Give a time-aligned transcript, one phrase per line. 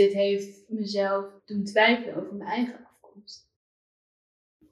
[0.00, 3.48] dit heeft mezelf doen twijfelen over mijn eigen afkomst.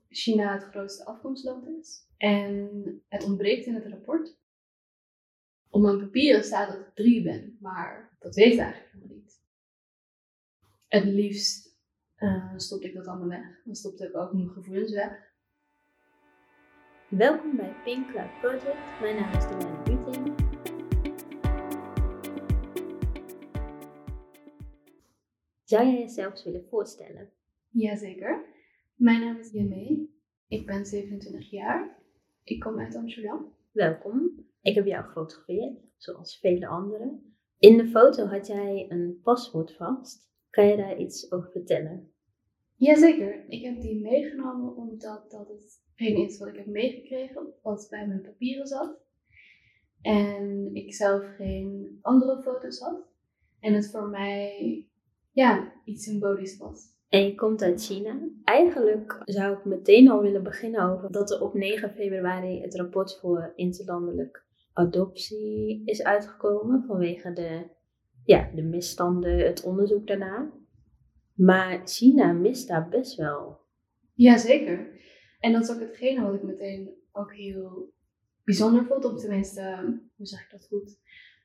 [0.09, 2.07] China het grootste afkomstland is.
[2.17, 4.37] En het ontbreekt in het rapport.
[5.71, 9.41] Op mijn papieren staat dat ik drie ben, maar dat weet ik eigenlijk helemaal niet.
[10.89, 11.77] Het liefst
[12.19, 13.63] uh, ik dat allemaal weg.
[13.65, 15.33] Dan stopte ik ook mijn gevoelens weg.
[17.09, 18.07] Welkom bij Pink
[18.41, 19.01] Project.
[19.01, 19.98] Mijn naam is Diana
[25.69, 27.31] Zou jij jezelf eens willen voorstellen?
[27.71, 28.45] Jazeker.
[28.95, 30.15] Mijn naam is Jemee.
[30.47, 31.99] Ik ben 27 jaar.
[32.45, 33.55] Ik kom uit Amsterdam.
[33.73, 34.47] Welkom.
[34.63, 37.35] Ik heb jou gefotografeerd, zoals vele anderen.
[37.59, 40.31] In de foto had jij een paswoord vast.
[40.51, 42.13] Kan je daar iets over vertellen?
[42.75, 43.45] Jazeker.
[43.49, 48.23] Ik heb die meegenomen omdat dat hetgeen is wat ik heb meegekregen, wat bij mijn
[48.23, 49.01] papieren zat.
[50.03, 53.07] En ik zelf geen andere foto's had.
[53.61, 54.88] En het voor mij
[55.39, 56.97] ja, iets symbolisch was.
[57.09, 58.21] En je komt uit China.
[58.45, 63.19] Eigenlijk zou ik meteen al willen beginnen over dat er op 9 februari het rapport
[63.21, 67.71] voor interlandelijk adoptie is uitgekomen vanwege de,
[68.25, 70.53] ja, de misstanden, het onderzoek daarna.
[71.35, 73.61] Maar China mist daar best wel.
[74.15, 75.01] Jazeker.
[75.41, 77.93] En dat is ook hetgene wat ik meteen ook heel
[78.45, 79.63] bijzonder vond, of tenminste,
[80.17, 80.99] hoe zeg ik dat goed,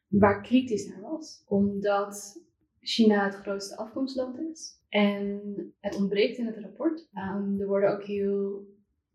[0.07, 1.43] waar kritisch naar was.
[1.47, 2.41] Omdat
[2.83, 4.81] China het grootste afkomstland is.
[4.89, 5.41] En
[5.79, 7.07] het ontbreekt in het rapport.
[7.15, 8.67] Um, er worden ook heel,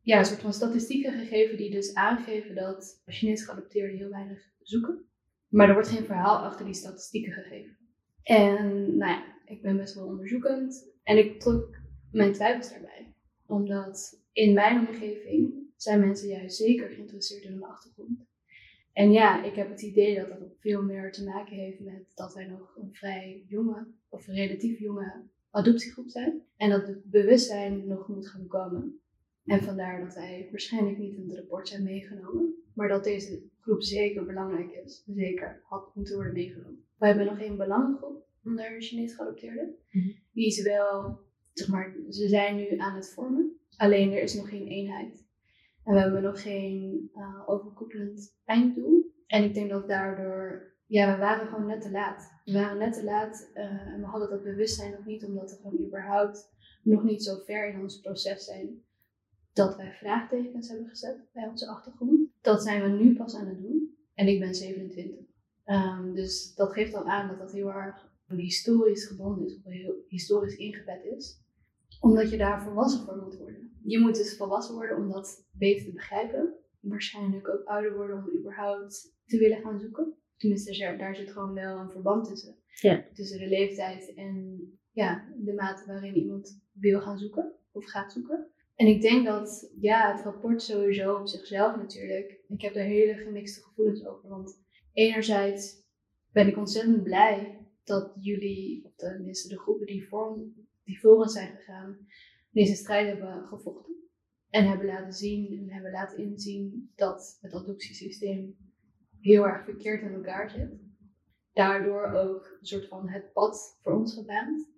[0.02, 5.04] ja, een soort van statistieken gegeven die dus aangeven dat Chinese geadopteerden heel weinig zoeken.
[5.48, 7.76] Maar er wordt geen verhaal achter die statistieken gegeven.
[8.22, 11.76] En nou ja, ik ben best wel onderzoekend en ik trok
[12.12, 13.14] mijn twijfels daarbij.
[13.46, 18.26] Omdat in mijn omgeving zijn mensen juist zeker geïnteresseerd in hun achtergrond.
[18.98, 22.34] En ja, ik heb het idee dat dat veel meer te maken heeft met dat
[22.34, 26.42] wij nog een vrij jonge, of relatief jonge adoptiegroep zijn.
[26.56, 29.00] En dat het bewustzijn nog moet gaan komen.
[29.44, 32.54] En vandaar dat wij waarschijnlijk niet in het rapport zijn meegenomen.
[32.74, 35.04] Maar dat deze groep zeker belangrijk is.
[35.06, 36.84] Zeker had moeten worden meegenomen.
[36.96, 39.74] We hebben nog één belangengroep onder Chinees geadopteerden.
[39.90, 40.10] Mhm.
[40.32, 41.20] Die is wel,
[41.52, 43.58] zeg maar, ze zijn nu aan het vormen.
[43.76, 45.26] Alleen er is nog geen eenheid.
[45.88, 49.12] En we hebben nog geen uh, overkoepelend einddoel.
[49.26, 52.32] En ik denk dat daardoor, ja, we waren gewoon net te laat.
[52.44, 55.56] We waren net te laat uh, en we hadden dat bewustzijn nog niet, omdat we
[55.56, 56.50] gewoon überhaupt
[56.82, 58.82] nog niet zo ver in ons proces zijn
[59.52, 62.30] dat wij vraagtekens hebben gezet bij onze achtergrond.
[62.40, 63.96] Dat zijn we nu pas aan het doen.
[64.14, 65.18] En ik ben 27.
[65.18, 65.26] Um,
[65.64, 69.94] ehm, dus dat geeft al aan dat dat heel erg historisch gebonden is, of heel
[70.08, 71.40] historisch ingebed is.
[72.00, 73.47] Omdat je daar volwassen voor moet worden
[73.84, 76.54] je moet dus volwassen worden om dat beter te begrijpen.
[76.80, 80.14] Waarschijnlijk ook ouder worden om überhaupt te willen gaan zoeken.
[80.36, 82.56] Tenminste, daar zit gewoon wel een verband tussen.
[82.66, 83.04] Ja.
[83.12, 84.60] Tussen de leeftijd en
[84.92, 88.50] ja, de mate waarin iemand wil gaan zoeken of gaat zoeken.
[88.74, 92.40] En ik denk dat ja, het rapport sowieso op zichzelf natuurlijk.
[92.48, 94.28] Ik heb daar hele gemixte gevoelens over.
[94.28, 94.62] Want
[94.92, 95.86] enerzijds
[96.32, 100.36] ben ik ontzettend blij dat jullie, of tenminste de groepen die voor,
[100.84, 102.06] die voor ons zijn gegaan,
[102.50, 103.94] deze strijd hebben gevochten.
[104.50, 108.56] En hebben laten zien en hebben laten inzien dat het adoptiesysteem
[109.20, 110.80] heel erg verkeerd in elkaar zit.
[111.52, 114.70] Daardoor ook een soort van het pad voor ons gebaand.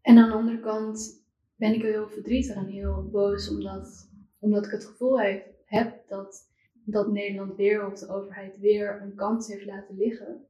[0.00, 1.24] En aan de andere kant
[1.56, 5.20] ben ik heel verdrietig en heel boos omdat, omdat ik het gevoel
[5.64, 6.50] heb dat,
[6.84, 10.46] dat Nederland weer of de overheid weer een kans heeft laten liggen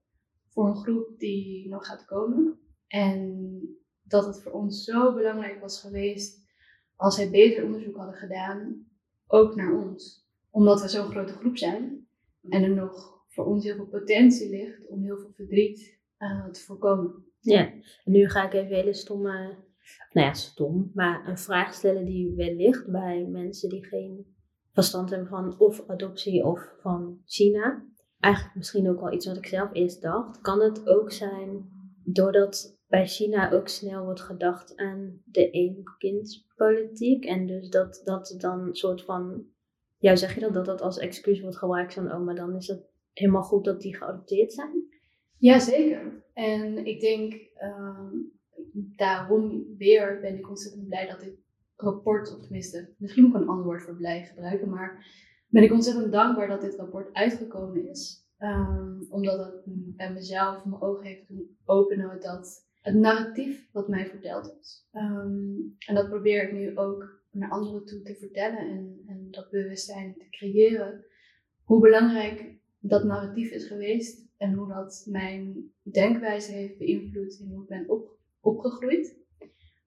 [0.49, 2.59] voor een groep die nog gaat komen.
[2.87, 3.61] En
[4.03, 6.44] dat het voor ons zo belangrijk was geweest
[7.05, 8.87] als zij beter onderzoek hadden gedaan,
[9.27, 10.27] ook naar ons.
[10.51, 12.07] Omdat we zo'n grote groep zijn
[12.49, 16.61] en er nog voor ons heel veel potentie ligt om heel veel verdriet uh, te
[16.61, 17.25] voorkomen.
[17.41, 17.73] Ja,
[18.05, 19.57] en nu ga ik even hele stomme,
[20.13, 24.27] nou ja, stom, maar een vraag stellen die wellicht bij mensen die geen
[24.73, 27.85] verstand hebben van of adoptie of van China.
[28.21, 30.41] Eigenlijk misschien ook wel iets wat ik zelf eerst dacht.
[30.41, 31.71] Kan het ook zijn
[32.05, 37.25] doordat bij China ook snel wordt gedacht aan de eenkindspolitiek.
[37.25, 39.45] En dus dat, dat dan een soort van,
[39.99, 42.67] ja, zeg je dat, dat dat als excuus wordt gebruikt van, oh, maar dan is
[42.67, 44.93] het helemaal goed dat die geadopteerd zijn?
[45.39, 46.25] Jazeker.
[46.33, 48.13] En ik denk, uh,
[48.97, 51.43] daarom weer ben ik ontzettend blij dat dit
[51.77, 55.07] rapport, of tenminste, misschien moet ik een ander woord voor blij gebruiken, maar
[55.49, 58.24] ben ik ontzettend dankbaar dat dit rapport uitgekomen is.
[58.39, 59.63] Um, omdat het
[59.97, 64.89] bij mezelf mijn ogen heeft doen openen dat het narratief wat mij verteld is.
[64.93, 69.51] Ehm, en dat probeer ik nu ook naar anderen toe te vertellen en, en dat
[69.51, 71.05] bewustzijn te creëren.
[71.65, 77.63] Hoe belangrijk dat narratief is geweest en hoe dat mijn denkwijze heeft beïnvloed en hoe
[77.63, 78.11] ik ben
[78.41, 79.19] opgegroeid.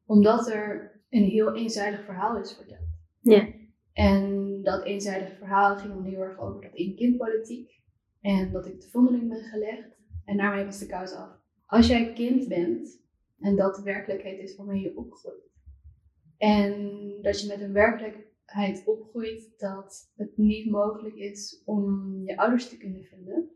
[0.05, 2.87] Omdat er een heel eenzijdig verhaal is verteld.
[3.19, 3.47] Ja.
[3.93, 7.76] En dat eenzijdige verhaal ging dan heel erg over dat één-kindpolitiek.
[8.21, 9.97] En dat ik de vondeling ben gelegd.
[10.25, 11.29] En daarmee was de kous af.
[11.65, 13.01] Als jij kind bent
[13.39, 15.51] en dat de werkelijkheid is waarmee je opgroeit.
[16.37, 22.69] En dat je met een werkelijkheid opgroeit dat het niet mogelijk is om je ouders
[22.69, 23.49] te kunnen vinden.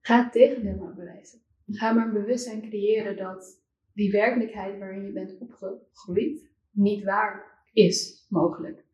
[0.00, 1.40] Ga het tegendeel maar bewijzen.
[1.66, 8.26] Ga maar een bewustzijn creëren dat die werkelijkheid waarin je bent opgegroeid niet waar is
[8.28, 8.85] mogelijk.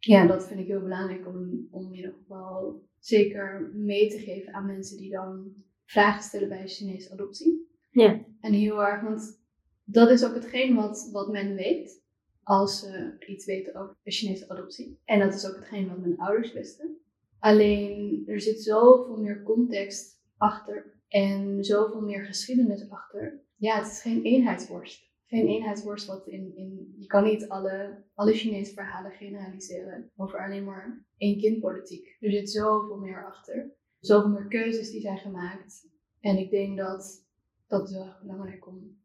[0.00, 4.54] Ja, dat vind ik heel belangrijk om, om in ieder geval zeker mee te geven
[4.54, 5.52] aan mensen die dan
[5.84, 7.68] vragen stellen bij Chinese adoptie.
[7.90, 8.24] Ja.
[8.40, 9.40] En heel erg, want
[9.84, 12.02] dat is ook hetgeen wat, wat men weet
[12.42, 15.00] als ze iets weten over Chinese adoptie.
[15.04, 16.98] En dat is ook hetgeen wat mijn ouders wisten.
[17.38, 23.40] Alleen er zit zoveel meer context achter en zoveel meer geschiedenis achter.
[23.56, 25.09] Ja, het is geen eenheidsworst.
[25.30, 30.64] Geen eenheidsworst wat in, in je kan niet alle, alle Chinese verhalen generaliseren over alleen
[30.64, 32.16] maar één kindpolitiek.
[32.20, 33.72] Er zit zoveel meer achter.
[34.00, 35.88] Zoveel meer keuzes die zijn gemaakt.
[36.20, 37.26] En ik denk dat
[37.66, 38.98] dat is wel belangrijk om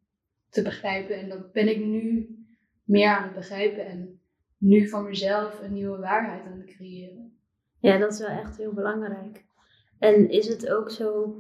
[0.50, 1.20] te begrijpen.
[1.20, 2.30] En dat ben ik nu
[2.84, 4.22] meer aan het begrijpen en
[4.58, 7.40] nu voor mezelf een nieuwe waarheid aan het creëren.
[7.80, 9.46] Ja, dat is wel echt heel belangrijk.
[10.00, 11.36] En is het ook zo,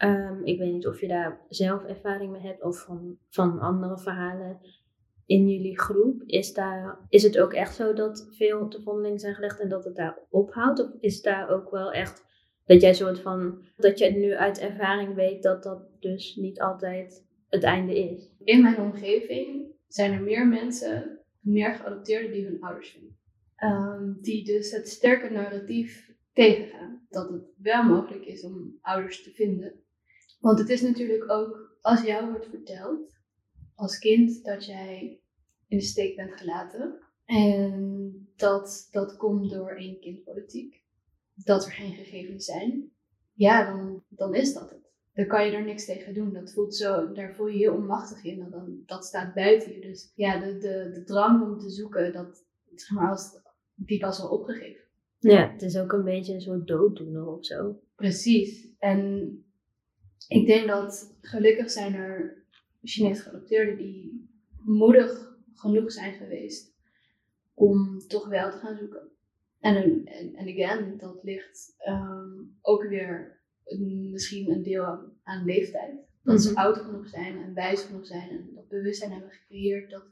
[0.00, 3.98] ehm, ik weet niet of je daar zelf ervaring mee hebt of van, van andere
[3.98, 4.60] verhalen
[5.26, 9.34] in jullie groep, is, daar, is het ook echt zo dat veel te vondeling zijn
[9.34, 10.80] gelegd en dat het daar ophoudt?
[10.80, 12.24] Of is daar ook wel echt
[12.64, 17.26] dat jij soort van, dat je nu uit ervaring weet dat dat dus niet altijd
[17.48, 18.30] het einde is?
[18.44, 23.16] In mijn omgeving zijn er meer mensen, meer geadopteerden die hun ouders vinden.
[23.56, 27.06] Ehm, die dus het sterke narratief tegengaan.
[27.10, 29.72] Dat het wel mogelijk is om ouders te vinden.
[30.40, 33.18] Want het is natuurlijk ook, als jou wordt verteld,
[33.74, 35.20] als kind, dat jij
[35.68, 36.98] in de steek bent gelaten.
[37.24, 40.82] En dat dat komt door één kindpolitiek.
[41.34, 42.90] Dat er geen gegevens zijn.
[43.32, 44.90] Ja, dan, dan is dat het.
[45.12, 46.32] Dan kan je er niks tegen doen.
[46.32, 48.38] Dat voelt zo, daar voel je je heel onmachtig in.
[48.38, 49.80] Dat, dan, dat staat buiten je.
[49.80, 52.44] Dus ja, de, de, de drang om te zoeken, dat,
[52.74, 53.40] zeg maar, als,
[53.74, 54.84] die was al opgegeven.
[55.18, 57.80] Ja, het is ook een beetje een soort dooddoener of zo.
[57.94, 58.68] Precies.
[58.78, 59.44] En
[60.30, 62.44] ik denk dat gelukkig zijn er
[62.82, 64.28] Chinese geadopteerden die
[64.64, 66.74] moedig genoeg zijn geweest
[67.54, 69.10] om toch wel te gaan zoeken.
[69.60, 73.40] En, en, en again, dat ligt um, ook weer
[74.10, 74.84] misschien een deel
[75.22, 75.94] aan leeftijd.
[76.22, 76.58] Dat ze Mhm.
[76.58, 80.04] oud genoeg zijn en wijs genoeg zijn en dat bewustzijn hebben gecreëerd dat,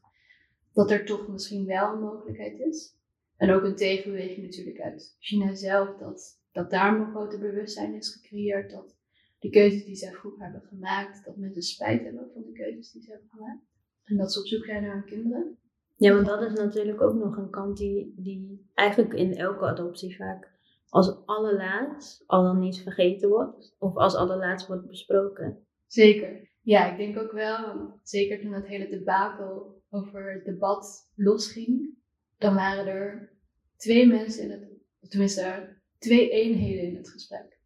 [0.73, 2.97] dat er toch misschien wel een mogelijkheid is.
[3.37, 8.13] En ook een tegenbeweging natuurlijk uit China zelf, dat, dat daar een groter bewustzijn is
[8.13, 8.71] gecreëerd.
[8.71, 8.98] Dat
[9.39, 13.03] de keuzes die zij vroeger hebben gemaakt, dat mensen spijt hebben van de keuzes die
[13.03, 13.63] ze hebben gemaakt.
[14.05, 15.59] En dat ze op zoek zijn naar hun kinderen.
[15.97, 20.17] Ja, want dat is natuurlijk ook nog een kant die, die eigenlijk in elke adoptie
[20.17, 20.57] vaak
[20.89, 25.67] als allerlaatst, al dan niet vergeten wordt, of als allerlaatst wordt besproken.
[25.87, 26.51] Zeker.
[26.61, 31.97] Ja, ik denk ook wel, zeker toen het hele debakel over het debat losging,
[32.39, 33.37] dan waren er
[33.77, 34.71] twee mensen in het,
[35.01, 37.58] of tenminste twee eenheden in het gesprek.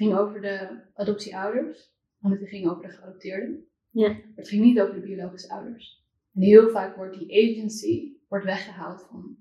[0.00, 3.66] Het ging over de adoptieouders, en het ging over de geadopteerden.
[3.90, 4.08] Ja.
[4.08, 6.04] Maar het ging niet over de biologische ouders.
[6.34, 9.36] En heel vaak wordt die agency wordt weggehaald van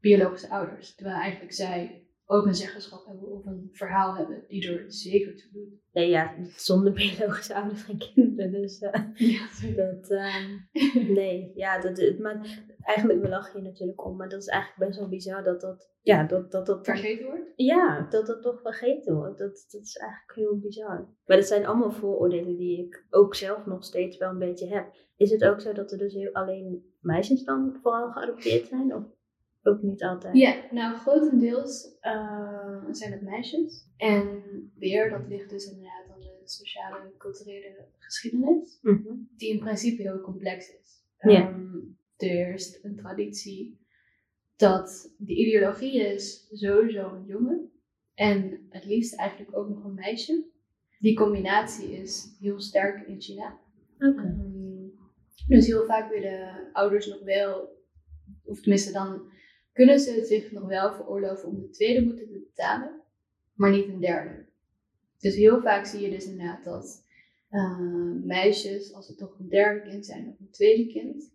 [0.00, 0.94] biologische ouders.
[0.94, 5.50] Terwijl eigenlijk zij ook een zeggenschap hebben of een verhaal hebben die er zeker toe
[5.52, 5.80] doet.
[5.92, 9.02] Nee, ja, zonder biologische ouders geen kinderen, dus eh,
[9.34, 10.58] Ja, dat, ehm,
[11.12, 14.98] nee, ja, dat, maar eigenlijk, we lachen hier natuurlijk om, maar dat is eigenlijk best
[14.98, 17.52] wel bizar dat dat, ja, dat dat, dat vergeten wordt.
[17.56, 19.38] Ja, dat dat toch vergeten wordt.
[19.38, 21.08] Dat, dat is eigenlijk heel bizar.
[21.26, 24.94] Maar dat zijn allemaal vooroordelen die ik ook zelf nog steeds wel een beetje heb.
[25.16, 28.94] Is het ook zo dat er dus heel alleen meisjes dan vooral geadopteerd zijn?
[28.94, 29.04] Of
[29.62, 30.36] ook niet altijd?
[30.36, 33.88] Ja, nou grotendeels eh, zijn het meisjes.
[33.96, 34.42] En
[34.78, 38.78] weer, dat ligt dus inderdaad aan de sociale en culturele geschiedenis.
[38.82, 39.14] Mhm.
[39.36, 41.04] Die in principe heel complex is.
[41.18, 41.48] Ja.
[41.48, 41.78] Ehm,
[42.22, 43.78] is een traditie
[44.56, 47.70] dat de ideologie is sowieso een jongen.
[48.14, 50.44] En het liefst eigenlijk ook nog een meisje.
[50.98, 53.58] Die combinatie is heel sterk in China.
[53.98, 54.20] Oké.
[54.20, 54.88] Ehm,
[55.48, 57.68] dus heel vaak willen ouders nog wel,
[58.44, 59.30] of tenminste dan
[59.72, 63.00] kunnen ze het zich nog wel veroorloven om de tweede moeten te betalen,
[63.54, 64.44] maar niet een derde.
[65.18, 67.04] Dus heel vaak zie je dus inderdaad dat
[67.48, 71.34] eh, meisjes, als het toch een derde kind zijn of een tweede kind,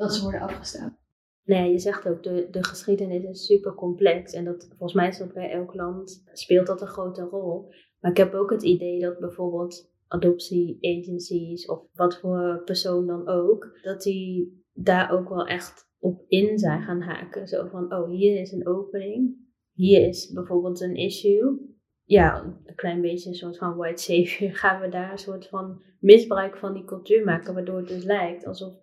[0.00, 0.98] dat ze worden afgestaan.
[1.44, 4.32] Nee, je zegt ook, de, de geschiedenis is super complex.
[4.32, 7.72] En dat, volgens mij is dat bij elk land, speelt dat een grote rol.
[8.00, 13.78] Maar ik heb ook het idee dat bijvoorbeeld adoptie-agencies of wat voor persoon dan ook,
[13.82, 17.48] dat die daar ook wel echt op in zijn gaan haken.
[17.48, 19.36] Zo van, oh, hier is een opening,
[19.72, 21.68] hier is bijvoorbeeld een issue.
[22.04, 24.54] Ja, een klein beetje een soort van white savior.
[24.62, 28.46] Gaan we daar een soort van misbruik van die cultuur maken, waardoor het dus lijkt
[28.46, 28.74] alsof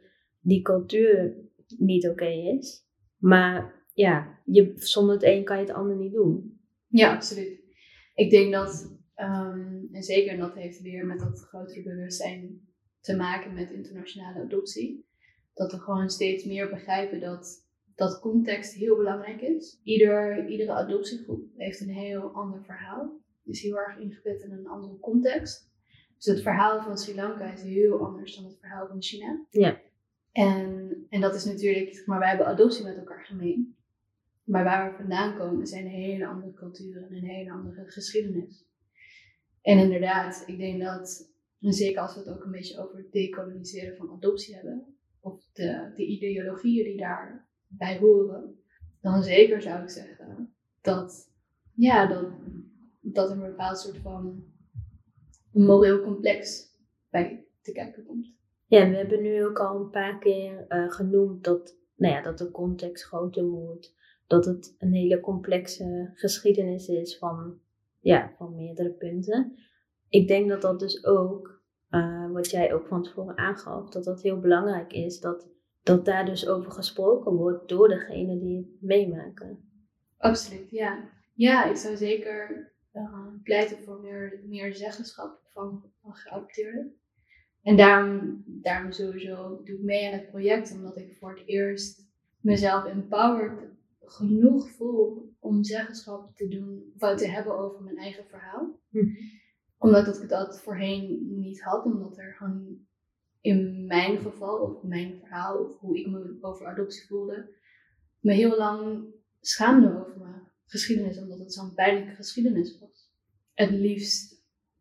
[0.48, 1.36] die cultuur
[1.77, 2.27] niet oké
[2.58, 2.86] is.
[3.18, 6.60] Maar ja, je, zonder het een kan je het ander niet doen.
[6.88, 7.60] Ja, absoluut.
[8.13, 12.62] Ik denk dat, ehm, en zeker dat heeft weer met dat grotere bewustzijn
[13.00, 15.06] te maken met internationale adoptie.
[15.54, 19.80] Dat we gewoon steeds meer begrijpen dat, dat context heel belangrijk is.
[19.84, 23.22] Ieder, iedere adoptiegroep heeft een heel ander verhaal.
[23.46, 25.72] Is heel erg ingebed in een andere context.
[26.18, 29.46] Dus het verhaal van Sri Lanka is heel anders dan het verhaal van China.
[29.50, 29.82] Ja.
[30.38, 33.75] En, en dat is natuurlijk, maar wij hebben adoptie met elkaar gemeen.
[34.44, 38.65] Maar waar we vandaan komen zijn hele andere culturen en een hele andere geschiedenis.
[39.62, 43.98] En inderdaad, ik denk dat, zeker als we het ook een beetje over het decoloniseren
[43.98, 48.60] van adoptie hebben, of de, de ideologieën die daarbij horen,
[49.01, 51.32] dan zeker zou ik zeggen dat,
[51.74, 52.32] ja, dat,
[53.01, 54.44] dat er een bepaald soort van
[55.51, 56.67] moreel complex
[57.10, 58.37] bij te kijken komt.
[58.68, 62.38] Ja, we hebben nu ook al een paar keer uh, genoemd dat, nou ja, dat
[62.38, 63.96] de context groter moet
[64.28, 67.60] dat het een hele complexe geschiedenis is van,
[68.00, 69.58] ja, van meerdere punten.
[70.10, 74.22] Ik denk dat dat dus ook, uh, wat jij ook van tevoren aangaf, dat dat
[74.22, 75.48] heel belangrijk is, dat,
[75.84, 79.70] dat daar dus over gesproken wordt door degene die het meemaken.
[80.18, 81.10] Absoluut, ja.
[81.34, 86.96] Ja, ik zou zeker uh, pleiten voor meer, meer zeggenschap van, van geadopteerden.
[87.68, 92.08] En daarom, daarom sowieso doe ik mee aan het project, omdat ik voor het eerst
[92.40, 93.70] mezelf empowered
[94.00, 98.80] genoeg voel om zeggenschap te doen, of te hebben over mijn eigen verhaal.
[98.90, 99.06] Hm.
[99.78, 102.78] Omdat ik dat voorheen niet had, omdat er gewoon
[103.42, 107.50] in mijn geval, of mijn verhaal, of hoe ik me over adoptie voelde,
[108.20, 109.06] me heel lang
[109.42, 113.12] schaamde over mijn geschiedenis, omdat het zo'n pijnlijke geschiedenis was.
[113.54, 114.37] Het liefst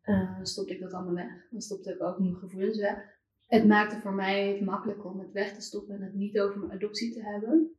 [0.07, 1.49] uh, stopte ik dat allemaal weg.
[1.49, 2.97] Dan stopte ik ook mijn gevoelens weg.
[3.45, 6.59] Het maakte voor mij het makkelijker om het weg te stoppen en het niet over
[6.59, 7.77] mijn adoptie te hebben.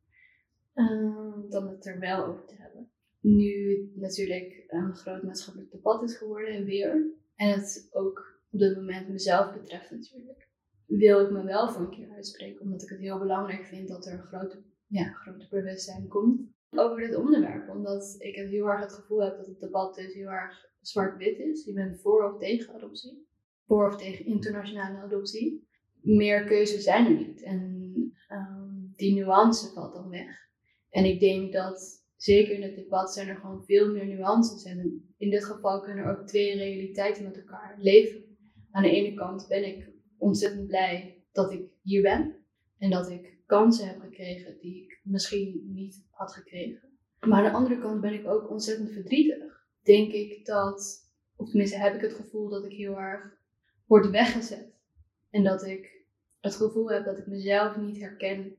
[0.74, 2.90] Ehm, dan het er wel over te hebben.
[3.20, 7.16] Nu natuurlijk een groot maatschappelijk debat is geworden en weer.
[7.34, 10.48] En het ook op dit moment mezelf betreft natuurlijk.
[10.86, 14.06] Wil ik me wel voor een keer uitspreken, omdat ik het heel belangrijk vind dat
[14.06, 17.68] er een grote, ja, grote bewustzijn komt over dit onderwerp.
[17.68, 21.38] Omdat ik het heel erg het gevoel heb dat het debat dus heel erg zwart-wit
[21.38, 21.64] is.
[21.64, 23.26] Je bent voor of tegen adoptie.
[23.66, 25.68] Voor of tegen internationale adoptie.
[26.00, 27.42] Meer keuzes zijn er niet.
[27.42, 27.92] En
[28.28, 30.48] ehm, die nuance valt dan weg.
[30.90, 34.64] En ik denk dat zeker in het debat zijn er gewoon veel meer nuances.
[34.64, 38.24] En in dit geval kunnen er ook twee realiteiten met elkaar leven.
[38.70, 42.36] Aan de ene kant ben ik ontzettend blij dat ik hier ben.
[42.78, 46.88] En dat ik kansen heb gekregen die ik misschien niet had gekregen.
[47.20, 49.57] Maar aan de andere kant ben ik ook ontzettend verdrietig.
[49.88, 53.38] Denk ik dat, of tenminste heb ik het gevoel dat ik heel erg
[53.86, 54.72] word weggezet.
[55.30, 56.06] En dat ik
[56.40, 58.54] het gevoel heb dat ik mezelf niet herken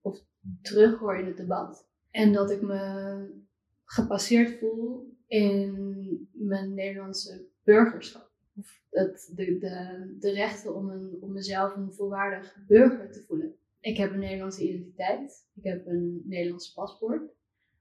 [0.00, 0.20] of
[0.62, 1.88] terughoor in het debat.
[2.10, 3.42] En dat ik me
[3.84, 8.30] gepasseerd voel in mijn Nederlandse burgerschap.
[8.56, 13.54] Of de, de, de rechten om, een, om mezelf een volwaardig burger te voelen.
[13.80, 15.48] Ik heb een Nederlandse identiteit.
[15.54, 17.32] Ik heb een Nederlands paspoort.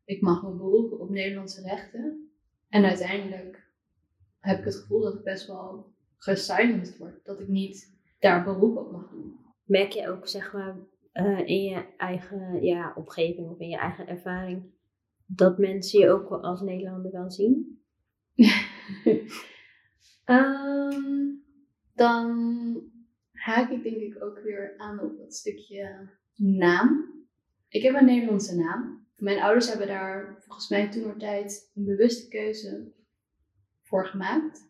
[0.05, 2.30] Ik mag me beroepen op Nederlandse rechten.
[2.71, 3.69] En uiteindelijk
[4.39, 7.25] heb ik het gevoel dat ik best wel gesilenced word.
[7.25, 9.39] Dat ik niet daar beroep op mag doen.
[9.63, 10.75] Merk je ook, zeg maar,
[11.13, 14.63] uh, in je eigen ja, omgeving of in je eigen ervaring,
[15.25, 17.81] dat mensen je ook als Nederlander wel zien?
[20.25, 21.43] um,
[22.01, 22.29] dan
[23.31, 27.09] haak ik denk ik ook weer aan op dat stukje naam.
[27.67, 29.00] Ik heb een Nederlandse naam.
[29.21, 32.91] Mijn ouders hebben daar volgens mij toen tijd een bewuste keuze
[33.81, 34.69] voor gemaakt.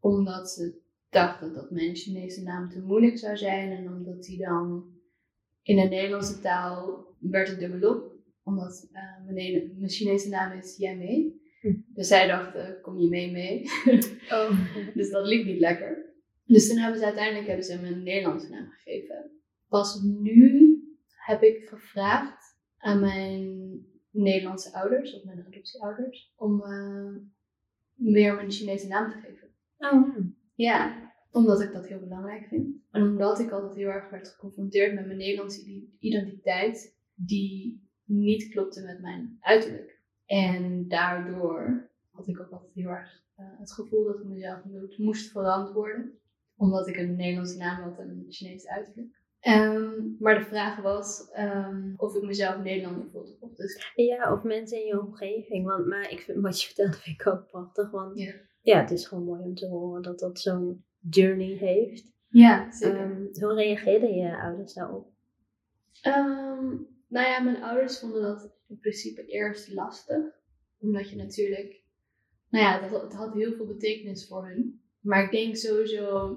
[0.00, 4.84] Omdat ze dachten dat mijn Chinese naam te moeilijk zou zijn en omdat die dan
[5.62, 8.12] in de Nederlandse taal werd het dubbelop,
[8.42, 11.32] omdat uh, mijn, mijn Chinese naam is Yame.
[11.60, 11.74] Hm.
[11.86, 13.62] Dus zij dachten, kom je mee mee?
[14.30, 14.58] oh.
[14.96, 16.14] dus dat liep niet lekker.
[16.44, 19.30] Dus toen hebben ze uiteindelijk hebben ze me een Nederlandse naam gegeven.
[19.68, 20.76] Pas nu
[21.08, 22.41] heb ik gevraagd
[22.82, 23.70] aan mijn
[24.10, 27.16] Nederlandse ouders, of mijn adoptieouders, om uh,
[27.94, 29.48] weer mijn Chinese naam te geven.
[29.78, 30.16] Oh.
[30.54, 32.76] Ja, omdat ik dat heel belangrijk vind.
[32.90, 38.82] En omdat ik altijd heel erg werd geconfronteerd met mijn Nederlandse identiteit, die niet klopte
[38.82, 40.00] met mijn uiterlijk.
[40.26, 44.60] En daardoor had ik ook altijd heel erg uh, het gevoel dat ik mezelf
[44.96, 46.18] moest verantwoorden.
[46.56, 49.21] omdat ik een Nederlandse naam had en een Chinese uiterlijk.
[49.42, 53.36] Ehm, maar de vraag was ehm, of ik mezelf Nederlander voelde.
[53.40, 55.66] Of dus, Ja, of mensen in je omgeving.
[55.66, 57.90] Want, maar ik vind, wat je vertelt vind ik ook prachtig.
[57.90, 58.32] Want Ja.
[58.60, 62.10] ja, het is gewoon mooi om te horen dat dat zo'n journey heeft.
[62.28, 62.98] ja, zeker.
[62.98, 65.10] Ehm, hoe reageerden je ouders daarop?
[67.08, 70.24] Nou ja, mijn ouders vonden dat in principe eerst lastig.
[70.78, 71.82] Omdat je natuurlijk,
[72.48, 74.80] nou ja, dat, het had heel veel betekenis voor hun.
[75.00, 76.36] Maar ik denk sowieso,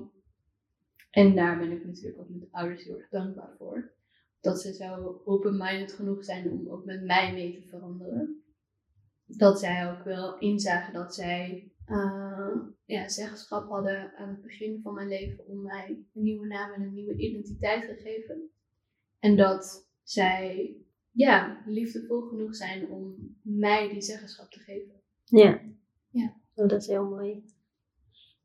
[1.16, 3.94] en daar ben ik natuurlijk ook met de ouders heel erg dankbaar voor.
[4.42, 8.44] Dat ze zo open-minded genoeg zijn om ook met mij mee te veranderen.
[9.26, 14.94] Dat zij ook wel inzagen dat zij eh, ja, zeggenschap hadden aan het begin van
[14.94, 18.50] mijn leven om mij een nieuwe naam en een nieuwe identiteit te geven.
[19.20, 20.76] En dat zij
[21.12, 25.02] ja, liefdevol genoeg zijn om mij die zeggenschap te geven.
[25.24, 25.62] Ja.
[26.10, 26.36] Ja.
[26.56, 27.46] Oh, dat is heel mooi.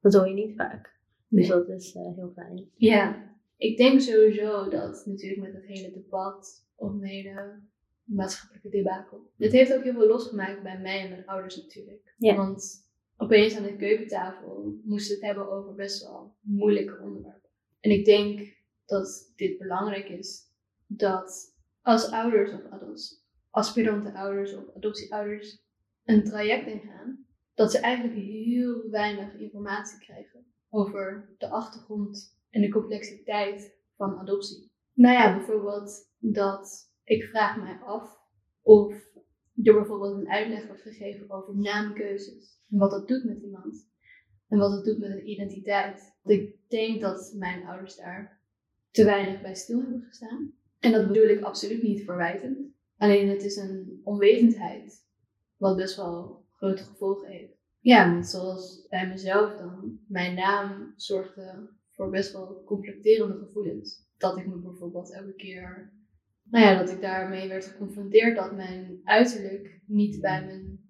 [0.01, 1.00] Dat hoor je niet vaak.
[1.31, 2.71] Dus dat is eh, heel fijn.
[2.75, 7.61] Ja, ik denk sowieso dat natuurlijk met het hele debat of het hele
[8.05, 9.31] maatschappelijke debakel.
[9.37, 12.15] Dit heeft ook heel veel losgemaakt bij mij en mijn ouders natuurlijk.
[12.19, 12.37] Ja.
[12.37, 17.51] Want opeens aan de keukentafel moesten we het hebben over best wel moeilijke onderwerpen.
[17.81, 18.57] En ik denk
[18.87, 20.53] dat dit belangrijk is
[20.87, 25.63] dat als ouders of als aspirante ouders of adoptieouders
[26.05, 30.40] een traject ingaan, dat ze eigenlijk heel weinig informatie krijgen
[30.71, 34.73] over de achtergrond en de complexiteit van adoptie.
[34.93, 38.19] Nou ja, bijvoorbeeld dat ik vraag mij af
[38.63, 38.95] of
[39.63, 42.63] er bijvoorbeeld een uitleg wordt gegeven over naamkeuzes.
[42.71, 43.89] En wat dat doet met iemand.
[44.49, 46.19] En wat het doet met een identiteit.
[46.25, 48.41] Ik denk dat mijn ouders daar
[48.91, 50.53] te weinig bij stil hebben gestaan.
[50.79, 52.59] En dat bedoel ik absoluut niet verwijtend.
[52.97, 55.07] Alleen het is een onwetendheid
[55.57, 57.60] wat best wel grote gevolgen heeft.
[57.81, 64.09] Ja, want zoals bij mezelf dan, mijn naam zorgde voor best wel conflicterende gevoelens.
[64.17, 65.93] Dat ik me bijvoorbeeld elke keer,
[66.43, 70.81] nou ja, dat ik daarmee werd geconfronteerd dat mijn uiterlijk niet bij mijn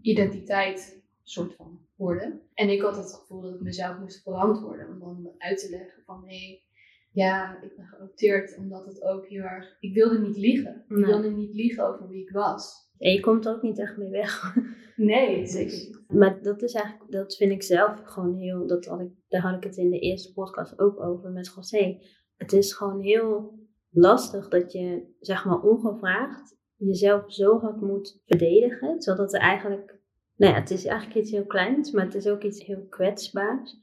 [0.00, 2.40] identiteit soort van hoorde.
[2.54, 6.02] En ik had het gevoel dat ik mezelf moest verantwoorden om dan uit te leggen
[6.04, 6.62] van hé, hey,
[7.10, 10.84] ja, ik ben geadopteerd omdat het ook heel erg, ik wilde niet liegen.
[10.88, 12.83] Ik wilde niet liegen over wie ik was.
[12.98, 14.42] En je komt er ook niet echt mee weg.
[14.96, 16.04] Nee, zeker niet.
[16.08, 19.56] Maar dat is eigenlijk, dat vind ik zelf gewoon heel, dat had ik, daar had
[19.56, 21.98] ik het in de eerste podcast ook over met José.
[22.36, 23.58] Het is gewoon heel
[23.90, 30.00] lastig dat je, zeg maar, ongevraagd jezelf zo hard moet verdedigen, zodat er eigenlijk,
[30.36, 33.82] nou ja, het is eigenlijk iets heel kleins, maar het is ook iets heel kwetsbaars.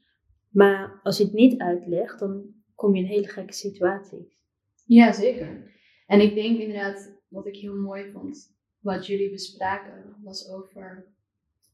[0.50, 4.38] Maar als je het niet uitlegt, dan kom je in hele gekke situaties.
[4.84, 5.70] Ja, zeker.
[6.06, 11.06] En ik denk inderdaad, wat ik heel mooi vond, wat jullie bespraken, was over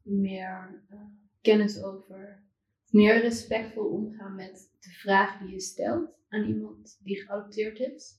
[0.03, 0.99] meer eh,
[1.41, 2.43] kennis over,
[2.91, 8.17] meer respectvol omgaan met de vraag die je stelt aan iemand die geadopteerd is.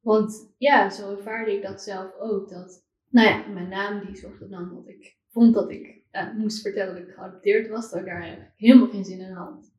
[0.00, 2.48] Want ja, zo ervaarde ik dat zelf ook.
[2.48, 6.60] Dat, nou ja, mijn naam die zorgde dan dat ik vond dat ik eh, moest
[6.60, 9.72] vertellen dat ik geadopteerd was, dat ik daar eigenlijk helemaal geen zin in had.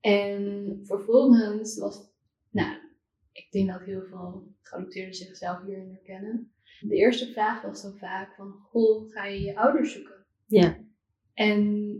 [0.00, 2.10] En vervolgens was,
[2.50, 2.76] nou,
[3.32, 6.53] ik denk dat heel veel geadopteerden zichzelf hierin herkennen.
[6.88, 10.26] De eerste vraag was dan vaak van, goh, ga je je ouders zoeken?
[10.46, 10.78] Ja.
[11.34, 11.94] En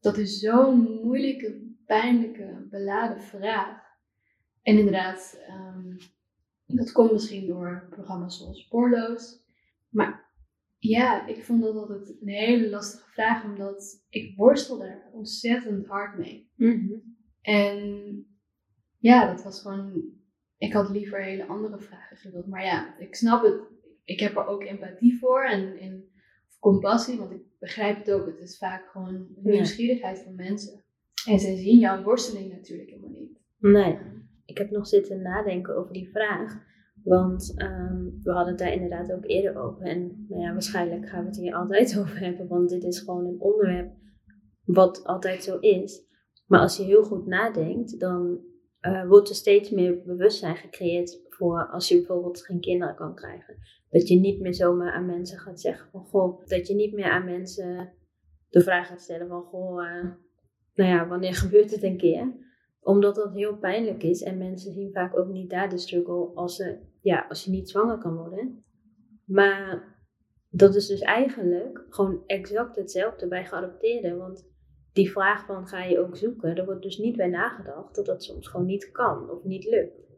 [0.00, 3.82] dat is zo'n moeilijke, pijnlijke, beladen vraag.
[4.62, 5.96] En inderdaad, ehm,
[6.66, 9.44] dat komt misschien door programma's zoals Spoorloos.
[9.88, 10.30] Maar
[10.78, 16.18] ja, ik vond dat altijd een hele lastige vraag, omdat ik worstelde er ontzettend hard
[16.18, 16.50] mee.
[17.40, 18.24] En
[18.98, 20.18] ja, dat was gewoon.
[20.58, 22.46] Ik had liever hele andere vragen gewild.
[22.46, 23.69] Maar ja, ik snap het.
[24.10, 26.04] Ik heb er ook empathie voor en, en
[26.60, 28.26] compassie, want ik begrijp het ook.
[28.26, 29.50] Het is vaak gewoon Ja.
[29.50, 30.84] nieuwsgierigheid van mensen.
[31.26, 33.38] En zij zien jouw worsteling natuurlijk helemaal niet.
[33.58, 33.98] Nee.
[34.44, 36.62] ik heb nog zitten nadenken over die vraag.
[37.04, 39.82] Want ehm, we hadden het daar inderdaad ook eerder over.
[39.82, 42.48] En nou ja, waarschijnlijk gaan we het hier altijd over hebben.
[42.48, 43.92] Want dit is gewoon een onderwerp
[44.64, 46.02] wat altijd zo is.
[46.46, 48.40] Maar als je heel goed nadenkt, dan
[48.80, 53.56] eh, wordt er steeds meer bewustzijn gecreëerd voor als je bijvoorbeeld geen kinderen kan krijgen.
[53.90, 57.10] Dat je niet meer zomaar aan mensen gaat zeggen van goh, dat je niet meer
[57.10, 57.92] aan mensen
[58.48, 60.04] de vraag gaat stellen van goh, eh,
[60.74, 62.48] nou ja, wanneer gebeurt het een keer?
[62.80, 66.56] Omdat dat heel pijnlijk is en mensen zien vaak ook niet daar de struggle als,
[66.56, 68.64] ze, ja, als je niet zwanger kan worden.
[69.24, 69.98] Maar
[70.50, 74.18] dat is dus eigenlijk gewoon exact hetzelfde bij geadopteerden.
[74.18, 74.48] Want
[74.92, 78.24] die vraag van ga je ook zoeken, er wordt dus niet bij nagedacht dat dat
[78.24, 80.08] soms gewoon niet kan of niet lukt.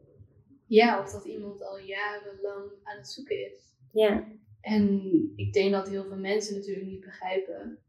[0.67, 3.75] Ja, of dat iemand al jarenlang aan het zoeken is.
[3.91, 4.27] Ja,
[4.61, 5.01] En
[5.35, 7.79] ik denk dat heel veel mensen natuurlijk niet begrijpen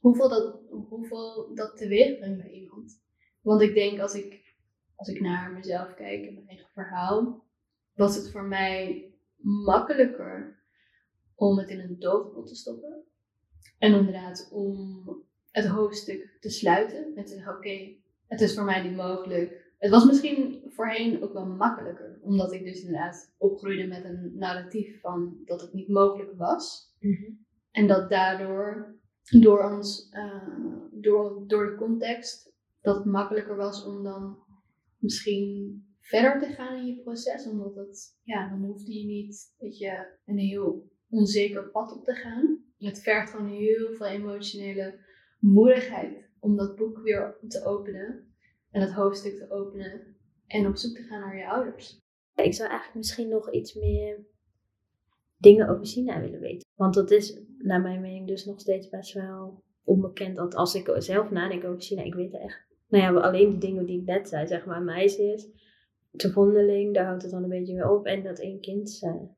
[0.00, 3.02] hoeveel dat, hoeveel dat teweeg brengt bij iemand.
[3.40, 4.54] Want ik denk als ik,
[4.94, 7.44] als ik naar mezelf kijk en mijn eigen verhaal,
[7.94, 9.10] was het voor mij
[9.64, 10.64] makkelijker
[11.34, 13.04] om het in een doofpot te stoppen.
[13.78, 15.04] En inderdaad om
[15.56, 17.94] het hoofdstuk te sluiten en te zeggen, oké,
[18.26, 19.72] het is voor mij niet mogelijk.
[19.78, 25.00] Het was misschien voorheen ook wel makkelijker, omdat ik dus inderdaad opgroeide met een narratief
[25.00, 26.94] van dat het niet mogelijk was.
[27.70, 28.94] En dat daardoor,
[29.40, 30.48] door, ons, eh,
[30.92, 34.38] door, door de context, dat het makkelijker was om dan
[34.98, 37.46] misschien verder te gaan in je proces.
[37.46, 42.14] Omdat het, ja, dan hoefde je niet dat je, een heel onzeker pad op te
[42.14, 42.64] gaan.
[42.78, 45.04] Het vergt gewoon heel veel emotionele
[45.38, 48.34] moedigheid om dat boek weer te openen.
[48.70, 50.16] En het hoofdstuk te openen.
[50.46, 52.00] En op zoek te gaan naar je ouders.
[52.34, 54.24] Ik zou eigenlijk misschien nog iets meer
[55.36, 56.68] dingen over China willen weten.
[56.74, 60.36] Want dat is naar mijn mening dus nog steeds best wel onbekend.
[60.36, 62.66] Dat als ik zelf nadenk over China, ik weet er echt.
[62.88, 65.48] Nou ja, alleen de dingen die ik net zei, zeg maar, meisjes,
[66.10, 68.06] de vondeling, daar houdt het dan een beetje mee op.
[68.06, 69.36] En dat één kind zijn.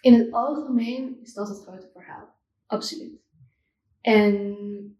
[0.00, 2.34] In het algemeen is dat het grote verhaal.
[2.66, 3.20] Absoluut.
[4.00, 4.97] En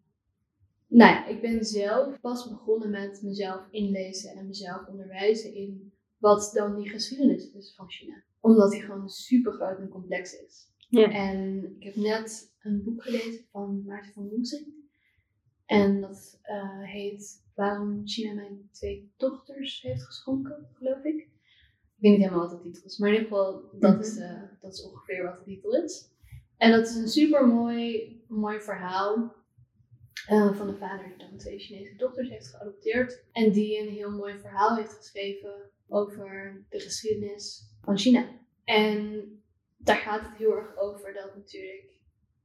[0.99, 6.51] nou ja, ik ben zelf pas begonnen met mezelf inlezen en mezelf onderwijzen in wat
[6.55, 8.23] dan die geschiedenis is van China.
[8.41, 10.73] Omdat die gewoon super groot en complex is.
[10.89, 11.11] Ja.
[11.11, 14.75] En ik heb net een boek gelezen van Maarten van Woensing.
[15.67, 21.17] En dat eh, heet Waarom China mijn twee dochters heeft geschonken, geloof ik.
[21.17, 24.43] Ik weet niet helemaal wat de titel is, maar in ieder geval, dat, is, eh,
[24.61, 26.11] dat is ongeveer wat de titel is.
[26.57, 29.38] En dat is een super mooi, mooi verhaal
[30.29, 33.25] eh, van een vader die dan twee Chinese dochters heeft geadopteerd.
[33.33, 38.29] En die een heel mooi verhaal heeft geschreven over de geschiedenis van China.
[38.65, 39.23] En
[39.77, 41.89] daar gaat het heel erg over dat natuurlijk,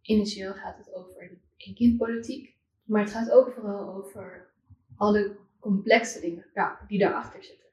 [0.02, 2.56] initieel gaat het over de eenkindpolitiek.
[2.84, 4.54] Maar het gaat ook vooral over
[4.96, 7.68] alle complexe dingen ja, die daarachter zitten.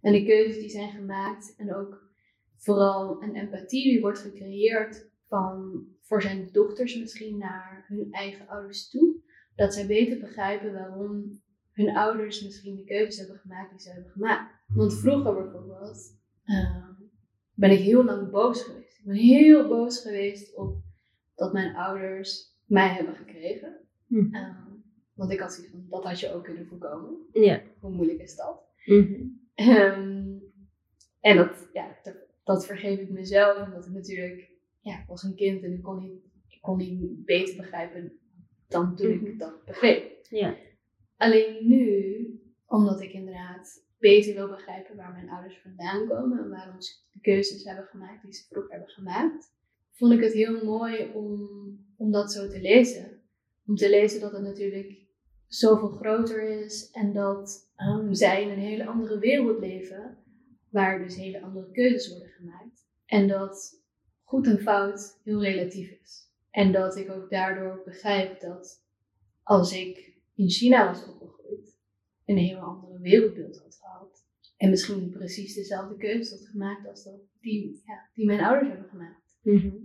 [0.00, 2.02] En de keuzes die zijn gemaakt en ook
[2.56, 8.90] vooral een empathie die wordt gecreëerd van, voor zijn dochters misschien naar hun eigen ouders
[8.90, 9.22] toe.
[9.54, 14.10] Dat zij beter begrijpen waarom hun ouders misschien de keuzes hebben gemaakt die ze hebben
[14.10, 14.54] gemaakt.
[14.66, 16.88] Want vroeger bijvoorbeeld uh,
[17.54, 18.98] ben ik heel lang boos geweest.
[18.98, 20.82] Ik ben heel boos geweest op
[21.34, 23.80] dat mijn ouders mij hebben gekregen.
[24.06, 24.34] Hm.
[24.34, 24.64] Uh,
[25.14, 27.16] want ik had zoiets van, dat had je ook kunnen voorkomen.
[27.32, 27.62] Ja.
[27.80, 28.62] Hoe moeilijk is dat?
[28.84, 29.22] Mhm.
[29.54, 30.42] Um,
[31.20, 32.14] en dat, ja, dat,
[32.44, 35.98] dat, vergeef ik mezelf, omdat ik natuurlijk, ja, ik was een kind en ik kon
[35.98, 38.12] niet, ik kon niet beter begrijpen
[38.68, 39.26] dan Mhm.
[39.26, 40.26] ik dat begreep.
[40.28, 40.56] Ja.
[41.16, 42.16] Alleen nu,
[42.66, 47.20] omdat ik inderdaad beter wil begrijpen waar mijn ouders vandaan komen en waarom ze de
[47.20, 49.52] keuzes hebben gemaakt die ze vroeger hebben gemaakt,
[49.92, 51.48] vond ik het heel mooi om,
[51.96, 53.22] om dat zo te lezen.
[53.66, 55.02] Om te lezen dat het natuurlijk
[55.46, 60.18] zoveel groter is en dat um, zij in een hele andere wereld leven,
[60.70, 62.86] waar dus hele andere keuzes worden gemaakt.
[63.06, 63.82] En dat
[64.22, 66.23] goed en fout heel relatief is.
[66.54, 68.84] En dat ik ook daardoor begrijp dat
[69.42, 71.78] als ik in China was opgegroeid,
[72.24, 74.26] een heel andere wereldbeeld had gehad.
[74.56, 78.88] En misschien precies dezelfde keuzes had gemaakt als dat die, ja, die mijn ouders hebben
[78.88, 79.36] gemaakt.
[79.42, 79.76] Mhm.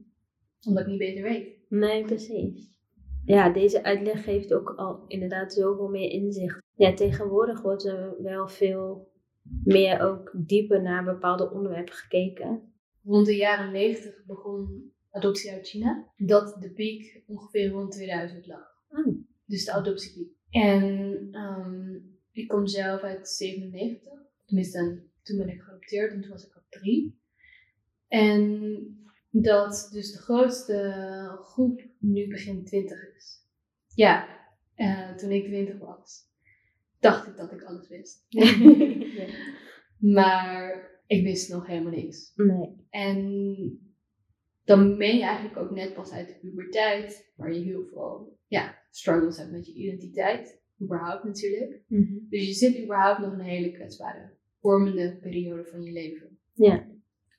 [0.67, 1.58] Omdat ik niet beter weet.
[1.69, 2.77] Nee, precies.
[3.25, 6.62] Ja, deze uitleg geeft ook al inderdaad zoveel meer inzicht.
[6.75, 9.12] Ja, tegenwoordig wordt er wel veel
[9.63, 12.73] meer ook dieper naar bepaalde onderwerpen gekeken.
[13.03, 16.08] Rond de jaren 90 begon adoptie uit China.
[16.17, 18.84] Dat de piek ongeveer rond 2000 lag.
[18.89, 19.15] Oh.
[19.45, 20.38] Dus de adoptiepiek.
[20.50, 20.84] En
[21.36, 24.12] um, ik kom zelf uit 97.
[24.45, 27.19] Tenminste, toen ben ik geadopteerd en toen was ik al drie.
[28.08, 28.82] En
[29.30, 33.48] dat dus de grootste groep nu begin 20 is.
[33.93, 34.28] Ja,
[34.76, 36.28] uh, toen ik 20 was,
[37.00, 38.26] dacht ik dat ik alles wist.
[38.28, 38.54] ja.
[40.00, 42.32] Maar ik wist nog helemaal niks.
[42.36, 42.76] Nee.
[42.89, 43.88] En
[44.69, 48.77] dan ben je eigenlijk ook net pas uit de puberteit, waar je heel veel ja,
[48.89, 50.62] struggles hebt met je identiteit.
[50.82, 51.82] Überhaupt natuurlijk.
[51.88, 52.27] Mm -hmm.
[52.29, 54.29] Dus je zit überhaupt nog een hele kwetsbare,
[54.60, 56.38] vormende periode van je leven.
[56.53, 56.88] Ja.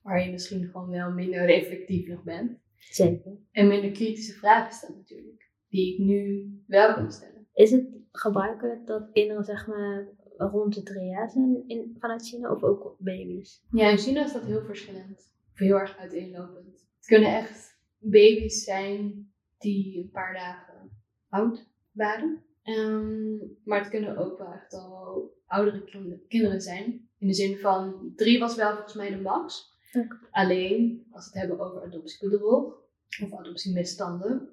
[0.03, 2.59] Waar je misschien gewoon wel minder reflectief nog bent.
[2.77, 3.33] Zeker.
[3.53, 5.51] En minder kritische vragen stelt natuurlijk.
[5.69, 7.47] Die ik nu wel kan stellen.
[7.55, 12.53] Is het gebruikelijk dat kinderen zeg maar rond de drie jaar zijn in, vanuit China
[12.53, 13.65] of ook baby's?
[13.71, 15.33] Ja, in China is dat heel verschillend.
[15.53, 16.89] Of heel erg uiteenlopend.
[17.11, 20.91] Het kunnen echt baby's zijn die een paar dagen
[21.29, 22.45] oud waren.
[22.65, 25.85] Um, maar het kunnen ook wel echt al oudere
[26.29, 27.09] kinderen zijn.
[27.19, 29.79] In de zin van, drie was wel volgens mij de max.
[29.93, 30.19] Okay.
[30.31, 32.75] Alleen, als we het hebben over adoptiebedrog
[33.23, 34.49] of adoptiemisstanden,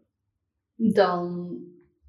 [0.76, 1.58] dan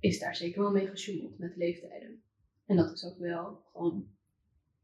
[0.01, 2.23] is daar zeker wel mee gesjoemeld met leeftijden.
[2.67, 4.09] En dat is ook wel gewoon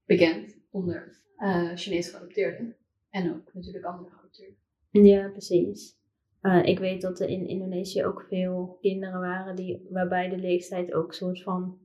[0.04, 2.76] bekend onder uh, Chinese geadopteerden.
[3.10, 4.62] En ook natuurlijk andere geadopteerden.
[5.02, 5.96] Ja, precies.
[6.42, 10.92] Uh, ik weet dat er in Indonesië ook veel kinderen waren die, waarbij de leeftijd
[10.92, 11.78] ook soort van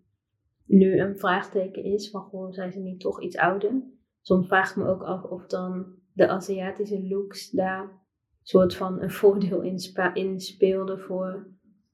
[0.66, 3.84] nu een vraagteken is van goh, zijn ze niet toch iets ouder?
[4.22, 8.02] Soms vraag ik me ook af of dan de Aziatische looks daar
[8.44, 9.80] soort van een voordeel in,
[10.14, 11.48] in speelden voor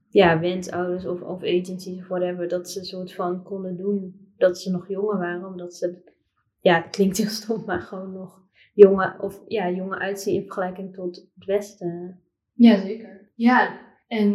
[0.10, 4.72] ja, wensouders of, of agencies of whatever, dat ze soort van konden doen dat ze
[4.72, 6.14] nog jonger waren, omdat ze,
[6.60, 8.45] ja, het klinkt heel stom, maar gewoon nog
[8.76, 12.22] jonge, of, ja, jonge uitzien in vergelijking tot het Westen.
[12.54, 13.32] Ja, zeker.
[13.36, 14.30] Ja, en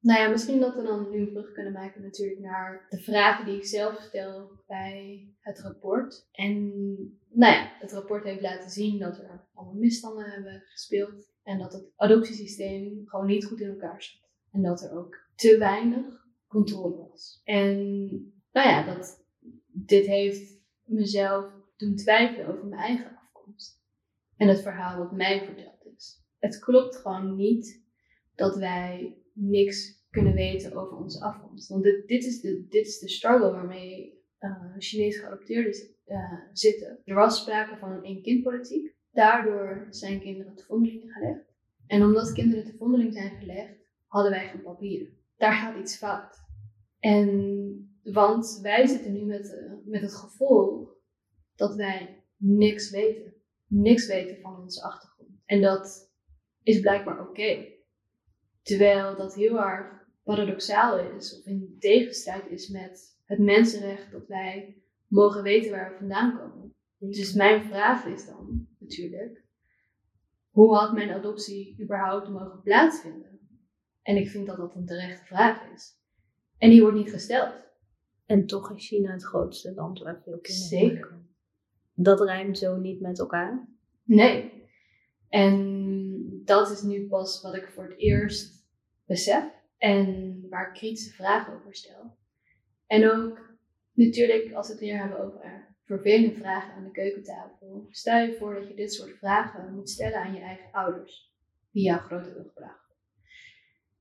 [0.00, 3.44] nou ja, misschien dat we dan nu een brug kunnen maken natuurlijk naar de vragen
[3.44, 6.28] die ik zelf stel bij het rapport.
[6.32, 6.72] En
[7.30, 11.72] nou ja, het rapport heeft laten zien dat er allemaal misstanden hebben gespeeld en dat
[11.72, 14.20] het adoptiesysteem gewoon niet goed in elkaar zit.
[14.52, 17.40] En dat er ook te weinig controle was.
[17.44, 17.88] En
[18.52, 19.24] nou ja, dat,
[19.72, 23.18] dit heeft mezelf doen twijfelen over mijn eigen.
[24.36, 26.24] En het verhaal wat mij verteld is.
[26.38, 27.84] Het klopt gewoon niet
[28.34, 31.68] dat wij niks kunnen weten over onze afkomst.
[31.68, 35.74] Want dit, dit, is, de, dit is de struggle waarmee uh, Chinese geadopteerden
[36.06, 36.98] uh, zitten.
[37.04, 38.94] Er was sprake van een één-kind-politiek.
[39.12, 41.54] Daardoor zijn kinderen te vondeling gelegd.
[41.86, 43.74] En omdat kinderen te vondeling zijn gelegd,
[44.06, 45.12] hadden wij geen papieren.
[45.36, 46.36] Daar gaat iets fout.
[46.98, 50.94] En, want wij zitten nu met, uh, met het gevolg
[51.54, 53.34] dat wij niks weten.
[53.66, 55.30] Niks weten van onze achtergrond.
[55.44, 56.12] En dat
[56.62, 57.30] is blijkbaar oké.
[57.30, 57.78] Okay.
[58.62, 64.82] Terwijl dat heel erg paradoxaal is, of in tegenstrijd is met het mensenrecht dat wij
[65.06, 66.74] mogen weten waar we vandaan komen.
[66.98, 69.44] Dus mijn vraag is dan natuurlijk,
[70.50, 73.40] hoe had mijn adoptie überhaupt mogen plaatsvinden?
[74.02, 76.00] En ik vind dat dat een terechte vraag is.
[76.58, 77.54] En die wordt niet gesteld.
[78.26, 81.25] En toch is China het grootste land waar veel kinderen Zeker.
[81.98, 83.68] Dat rijmt zo niet met elkaar?
[84.02, 84.68] Nee.
[85.28, 88.66] En dat is nu pas wat ik voor het eerst
[89.06, 89.44] besef.
[89.78, 92.16] En waar ik kritische vragen over stel.
[92.86, 93.56] En ook
[93.92, 97.86] natuurlijk als we het hier hebben over vervelende vragen aan de keukentafel.
[97.90, 101.34] Stel je voor dat je dit soort vragen moet stellen aan je eigen ouders.
[101.70, 102.96] Die jouw grote rugbracht.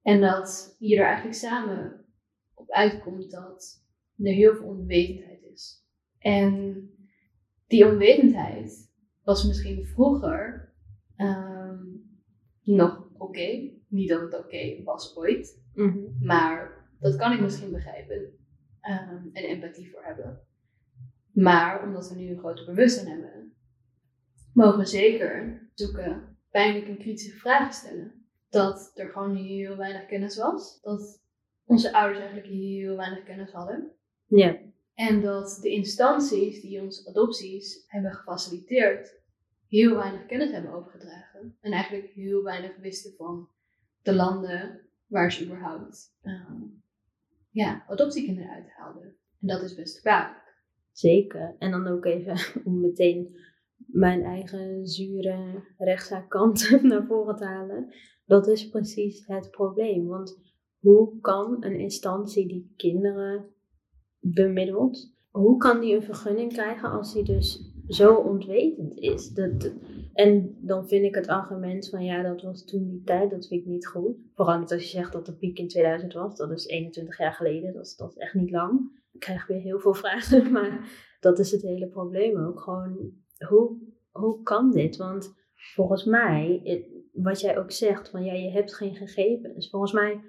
[0.01, 2.05] En dat je er eigenlijk samen
[2.53, 3.83] op uitkomt dat
[4.17, 5.83] er heel veel onwetendheid is.
[6.19, 6.89] En
[7.67, 10.73] die onwetendheid was misschien vroeger
[11.17, 12.03] um,
[12.63, 13.71] nog oké.
[13.87, 15.61] Niet dat het oké was ooit.
[15.73, 16.17] Mm -hmm.
[16.19, 18.33] Maar dat kan ik misschien begrijpen.
[18.89, 20.41] Um, en empathie voor hebben.
[21.31, 23.53] Maar omdat we nu een groter bewustzijn hebben,
[24.53, 28.25] mogen we zeker zoeken, pijnlijk en kritische vragen stellen.
[28.49, 30.81] Dat er gewoon heel weinig kennis was.
[30.81, 31.23] Dat
[31.65, 33.91] onze ouders eigenlijk heel weinig kennis hadden.
[34.25, 34.59] Ja.
[34.95, 39.21] En dat de instanties die ons adopties hebben gefaciliteerd,
[39.67, 41.57] heel weinig kennis hebben overgedragen.
[41.61, 43.49] En eigenlijk heel weinig wisten van
[44.01, 46.61] de landen waar ze überhaupt uh,
[47.49, 49.15] ja, adoptiekinderen uithaalden.
[49.41, 50.43] En dat is best kwalijk.
[50.91, 51.55] Zeker.
[51.59, 53.35] En dan ook even om meteen
[53.75, 57.93] mijn eigen zure rechtszaakkant naar voren te halen.
[58.25, 60.07] Dat is precies het probleem.
[60.07, 60.39] Want
[60.79, 63.54] hoe kan een instantie die kinderen
[64.33, 69.29] bemiddelt, hoe kan die een vergunning krijgen als die dus zo ontwetend is?
[69.29, 69.73] Dat,
[70.13, 73.61] en dan vind ik het argument van ja, dat was toen die tijd, dat vind
[73.61, 74.15] ik niet goed.
[74.33, 77.33] Vooral niet als je zegt dat de piek in 2000 was, dat is 21 jaar
[77.33, 79.03] geleden, dat is, dat is echt niet lang.
[79.11, 82.59] Ik krijg weer heel veel vragen, maar dat is het hele probleem ook.
[82.59, 83.11] Gewoon,
[83.47, 83.77] hoe,
[84.11, 84.97] hoe kan dit?
[84.97, 86.61] Want volgens mij,
[87.13, 89.69] wat jij ook zegt, van ja, je hebt geen gegevens.
[89.69, 90.21] Volgens mij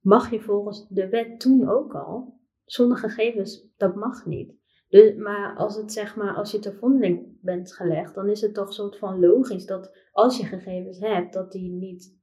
[0.00, 2.37] mag je volgens de wet toen ook al,
[2.70, 4.54] zonder gegevens, dat mag niet.
[4.88, 8.54] Dus, maar als het zeg maar, als je ter vondeling bent gelegd, dan is het
[8.54, 12.16] toch soort van logisch dat als je gegevens hebt, dat die niet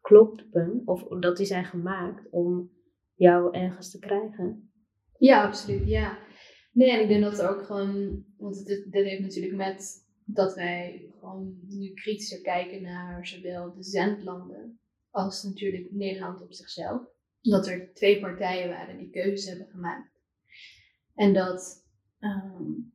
[0.00, 2.70] kloppen of dat die zijn gemaakt om
[3.14, 4.70] jou ergens te krijgen.
[5.18, 6.18] Ja, absoluut, ja.
[6.72, 11.10] Nee, en ik denk dat ook gewoon, want dit, dit heeft natuurlijk met dat wij
[11.18, 17.02] gewoon nu kritischer kijken naar zowel de zendlanden als natuurlijk Nederland op zichzelf.
[17.42, 20.20] Dat er twee partijen waren die keuzes hebben gemaakt.
[21.14, 21.86] En dat,
[22.20, 22.92] um,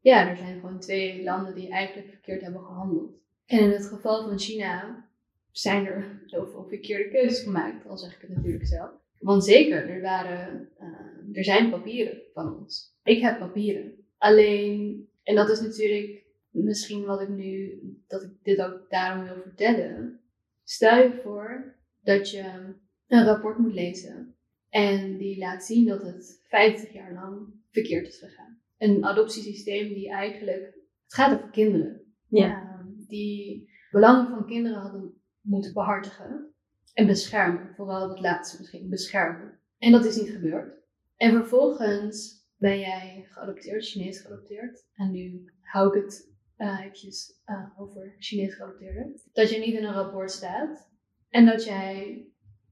[0.00, 3.16] ja, er zijn gewoon twee landen die eigenlijk verkeerd hebben gehandeld.
[3.46, 5.04] En in het geval van China
[5.50, 8.90] zijn er zoveel verkeerde keuzes gemaakt, al zeg ik het natuurlijk zelf.
[9.18, 12.96] Want zeker, er, waren, uh, er zijn papieren van ons.
[13.02, 13.92] Ik heb papieren.
[14.18, 19.42] Alleen, en dat is natuurlijk misschien wat ik nu, dat ik dit ook daarom wil
[19.42, 20.20] vertellen.
[20.64, 22.74] Stel je voor dat je
[23.08, 24.36] een rapport moet lezen
[24.68, 28.60] en die laat zien dat het 50 jaar lang verkeerd is gegaan.
[28.78, 30.64] Een adoptiesysteem die eigenlijk,
[31.04, 32.02] het gaat over kinderen.
[32.28, 32.62] Ja.
[32.62, 36.54] Ehm, die belangen van kinderen hadden moeten behartigen
[36.92, 37.74] en beschermen.
[37.76, 39.60] Vooral het laatste misschien, beschermen.
[39.78, 40.72] En dat is niet gebeurd.
[41.16, 44.86] En vervolgens ben jij geadopteerd, Chinees geadopteerd.
[44.94, 49.20] En nu hou ik het uh, eventjes uh, over Chinees geadopteerden.
[49.32, 50.90] Dat je niet in een rapport staat.
[51.28, 52.26] En dat jij,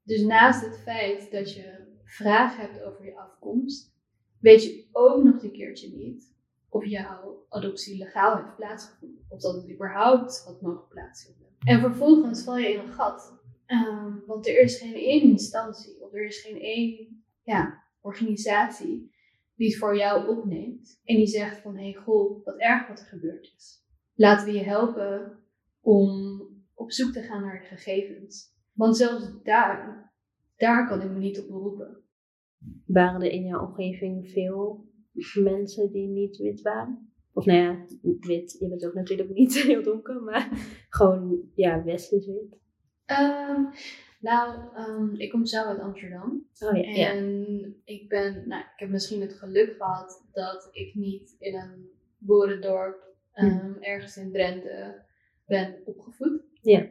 [0.07, 3.95] dus naast het feit dat je vragen hebt over je afkomst,
[4.39, 6.35] weet je ook nog een keertje niet
[6.69, 9.25] of jouw adoptie legaal heeft plaatsgevonden.
[9.29, 11.47] Of dat het überhaupt had mogen plaatsvinden.
[11.59, 13.35] En vervolgens val je in een gat.
[13.67, 19.15] Um, want er is geen één instantie of er is geen één ja, organisatie
[19.55, 21.01] die het voor jou opneemt.
[21.05, 23.85] En die zegt van, hé hey, goh, wat erg wat er gebeurd is.
[24.15, 25.39] Laten we je helpen
[25.81, 26.41] om
[26.75, 28.55] op zoek te gaan naar de gegevens.
[28.77, 30.13] Want zelfs daar,
[30.57, 32.03] daar kan ik me niet op beroepen.
[32.87, 34.85] Waren er in jouw omgeving veel
[35.35, 37.11] mensen die niet wit waren?
[37.33, 37.85] Of nou ja,
[38.21, 40.49] wit, je bent ook natuurlijk niet heel donker, maar
[40.89, 42.59] gewoon, ja, westers wit.
[43.07, 43.69] Um,
[44.21, 46.47] nou, um, ik kom zelf uit Amsterdam.
[46.59, 51.37] Oh, ja, en ik ben, nou, ik heb misschien het geluk gehad dat ik niet
[51.39, 55.05] in een boerendorp um, ergens in Drenthe
[55.47, 56.43] ben opgevoed.
[56.61, 56.89] Ja.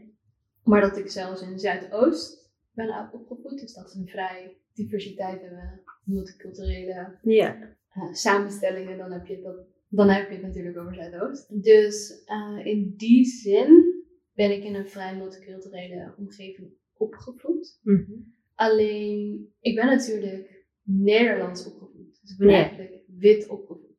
[0.65, 3.59] Maar dat ik zelfs in Zuidoost ben opgevoed.
[3.59, 7.77] Dus dat is een vrij diversiteit hebben, multiculturele ja.
[7.95, 8.97] uh, samenstellingen.
[8.97, 9.55] Dan heb, je dat,
[9.89, 11.63] dan heb je het natuurlijk over Zuidoost.
[11.63, 17.79] Dus uh, in die zin ben ik in een vrij multiculturele omgeving opgevoed.
[17.81, 18.33] Mm -hmm.
[18.55, 22.19] Alleen, ik ben natuurlijk Nederlands opgevoed.
[22.21, 22.55] Dus ik ben Ja.
[22.55, 23.97] eigenlijk wit opgevoed.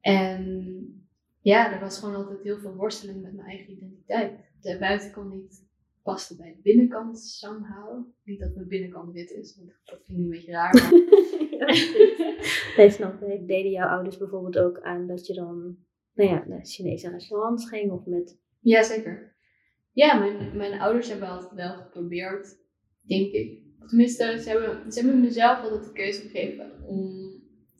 [0.00, 1.04] En
[1.40, 4.32] ja, er was gewoon altijd heel veel worsteling met mijn eigen identiteit.
[4.72, 5.64] De buitenkant niet
[6.02, 8.06] paste bij de binnenkant somehow.
[8.24, 10.74] Niet dat mijn binnenkant wit is, want dat klinkt een beetje raar.
[10.74, 10.92] Maar...
[12.76, 13.46] nee, snap ik.
[13.46, 15.76] Deden jouw ouders bijvoorbeeld ook aan dat je dan
[16.14, 18.38] nou ja, naar Chinese restaurants ging of met...
[18.60, 19.34] Jazeker.
[19.92, 22.56] Ja, mijn, mijn ouders hebben altijd wel geprobeerd,
[23.00, 23.60] denk ik.
[23.86, 27.32] Tenminste, ze hebben, ze hebben mezelf altijd de keuze gegeven om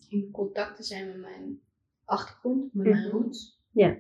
[0.09, 1.61] in contact te zijn met mijn
[2.05, 3.17] achtergrond, met mijn Mhm.
[3.17, 3.63] roots.
[3.73, 3.99] Ja.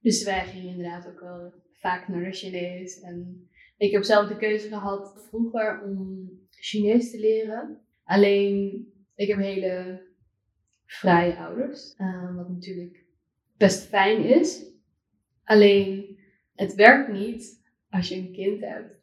[0.00, 3.00] Dus wij gingen inderdaad ook wel vaak naar de Chinees.
[3.00, 7.80] En ik heb zelf de keuze gehad vroeger om Chinees te leren.
[8.04, 10.02] Alleen, ik heb hele
[10.86, 11.94] vrije ouders.
[11.96, 13.04] eh, wat natuurlijk
[13.56, 14.64] best fijn is.
[15.44, 16.18] Alleen,
[16.54, 18.94] het werkt niet als je een kind hebt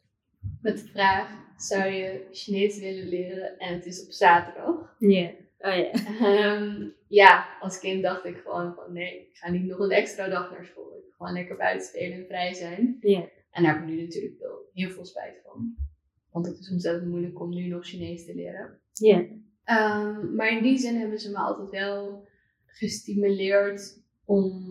[0.60, 4.96] met de vraag: zou je Chinees willen leren en het is op zaterdag?
[4.98, 5.30] Ja.
[5.58, 5.90] Oh ja.
[6.20, 10.28] Ehm, ja, als kind dacht ik gewoon van nee, ik ga niet nog een extra
[10.28, 10.93] dag naar school.
[11.16, 12.96] Gewoon lekker buiten spelen en vrij zijn.
[13.00, 13.28] Ja.
[13.50, 15.74] En daar heb ik nu natuurlijk heel veel spijt van.
[16.30, 18.80] Want het is ontzettend moeilijk om nu nog Chinees te leren.
[18.92, 19.26] Ja.
[19.64, 22.28] Ehm, maar in die zin hebben ze me altijd wel
[22.66, 24.62] gestimuleerd om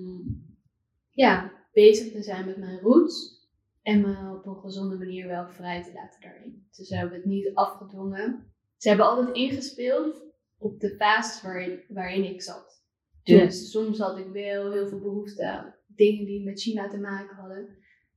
[1.10, 3.42] ja, bezig te zijn met mijn roots.
[3.82, 6.68] En me op een gezonde manier wel vrij te laten daarin.
[6.76, 8.54] Dus ze hebben het niet afgedwongen.
[8.78, 10.24] Ze hebben altijd ingespeeld
[10.58, 12.82] op de fases waarin, waarin ik zat.
[13.24, 17.36] Dus soms had ik wel heel veel behoefte aan dingen die met China te maken
[17.36, 17.68] hadden.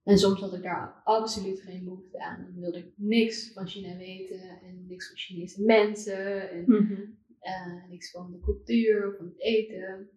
[0.05, 2.43] En soms had ik daar absoluut geen behoefte aan.
[2.43, 7.01] Dan wilde ik niks van China weten en niks van Chinese mensen en Mhm.
[7.41, 10.09] eh, niks van de cultuur of van het eten.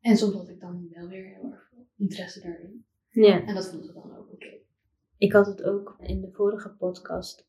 [0.00, 2.84] En soms had ik dan wel weer heel erg veel interesse daarin.
[3.10, 3.46] Ja.
[3.46, 4.54] En dat vonden ze dan ook oké.
[5.18, 7.46] Ik had het ook in de vorige podcast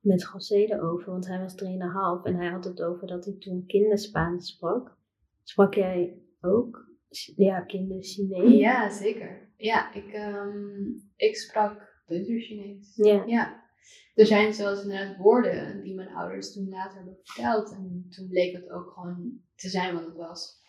[0.00, 3.66] met José erover, want hij was 3,5 en hij had het over dat hij toen
[3.66, 4.96] kinderspaans sprak.
[5.42, 6.87] Sprak jij ook?
[7.36, 8.58] Ja, kinder-Chinees?
[8.58, 9.52] Ja, zeker.
[9.56, 10.76] Ja, ik, ehm,
[11.16, 12.96] ik sprak Chinees.
[12.96, 13.24] Ja.
[13.26, 13.66] Ja.
[14.14, 17.70] Er zijn zelfs inderdaad woorden die mijn ouders toen later hebben verteld.
[17.70, 20.62] En toen bleek het ook gewoon te zijn wat het was.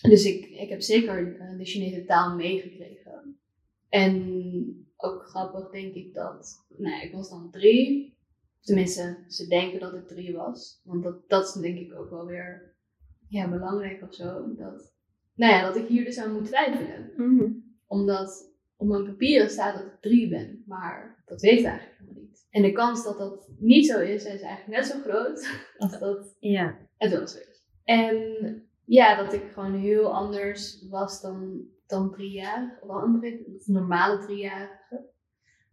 [0.00, 3.40] Dus ik, ik heb zeker eh, de Chinese taal meegekregen.
[3.88, 8.18] En ook grappig denk ik dat, nou ik was dan drie.
[8.60, 10.80] Tenminste, ze denken dat ik drie was.
[10.84, 12.76] Want dat, dat is denk ik ook wel weer
[13.28, 14.54] ja, belangrijk of zo.
[14.54, 14.94] Dat,
[15.34, 17.52] nou ja, dat ik hier dus aan moet twijfelen Mhm.
[17.86, 22.22] omdat op mijn papieren staat dat ik drie ben, maar dat weet ik eigenlijk helemaal
[22.22, 22.46] niet.
[22.50, 26.36] En de kans dat dat niet zo is, is eigenlijk net zo groot als dat
[26.38, 26.78] Ja.
[26.96, 27.62] het wel zo is.
[27.84, 28.16] En
[28.84, 35.06] ja, dat ik gewoon heel anders was dan, dan drie jaar, of andere, normale driejarigen.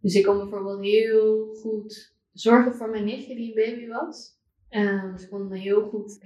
[0.01, 4.35] Dus ik kon bijvoorbeeld heel goed zorgen voor mijn nichtje die een baby was.
[4.69, 6.17] En dus ik kon heel goed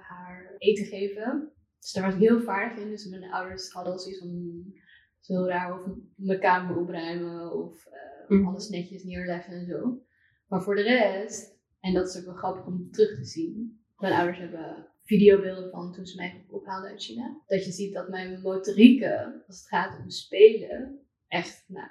[0.00, 1.52] haar eten geven.
[1.82, 2.90] Dus daar was ik heel vaardig in.
[2.90, 4.74] Dus mijn ouders hadden al zoiets van, "Hmm,
[5.20, 8.46] zo raar of mijn kamer opruimen of eh, Mhm.
[8.46, 10.02] alles netjes neerleggen en zo.
[10.48, 13.80] Maar voor de rest, en dat is ook wel grappig om terug te zien.
[13.98, 17.40] Mijn ouders hebben videobeelden van toen ze mij ophaalden uit China.
[17.46, 21.90] Dat je ziet dat mijn motorieken, als het gaat om spelen, echt nou,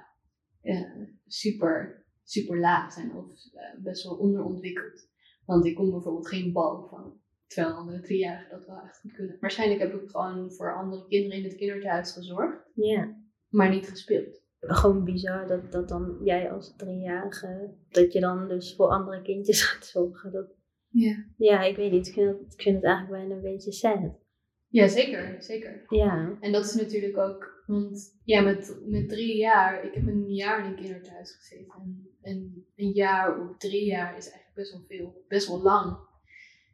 [0.61, 5.09] eh, super, super laag zijn of eh, best wel onderontwikkeld.
[5.45, 7.20] Want ik kon bijvoorbeeld geen bal van
[7.53, 9.37] Terwijl andere driejarigen dat wel echt goed kunnen.
[9.39, 12.69] Waarschijnlijk heb ik gewoon voor andere kinderen in het kinderthuis gezorgd.
[12.73, 13.15] Ja.
[13.49, 14.41] Maar niet gespeeld.
[14.59, 19.63] Gewoon bizar dat, dat dan jij als driejarige, dat je dan dus voor andere kindjes
[19.69, 20.31] gaat zorgen.
[20.31, 20.55] Dat,
[20.87, 21.25] Ja.
[21.37, 22.07] ja, ik weet niet.
[22.07, 24.19] Ik vind het, ik vind het eigenlijk bijna een beetje sad.
[24.67, 25.35] Ja, zeker.
[25.39, 25.83] Zeker.
[25.87, 26.37] Ja.
[26.39, 30.65] En dat is natuurlijk ook, want ja, met, met drie jaar, ik heb een jaar
[30.65, 31.73] in een kinderthuis gezeten.
[31.73, 35.97] En, en een jaar of drie jaar is eigenlijk best wel veel, best wel lang.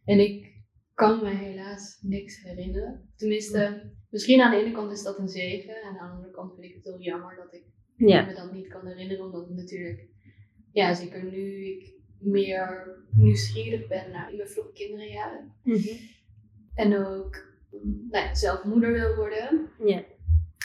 [0.05, 0.56] En ik
[0.97, 3.09] kan me helaas niks herinneren.
[3.15, 5.75] Tenminste, misschien aan de ene kant is dat een zegen.
[5.81, 7.63] En aan de andere kant vind ik het heel jammer dat ik
[7.95, 8.25] Ja.
[8.25, 9.25] me dat niet kan herinneren.
[9.25, 10.07] Omdat het natuurlijk,
[10.71, 15.53] ja, zeker nu ik meer nieuwsgierig ben naar mijn vroege kinderjaren.
[15.63, 15.87] Mhm.
[16.73, 17.45] En ook
[18.09, 20.03] nou ja, zelf moeder wil worden Ja.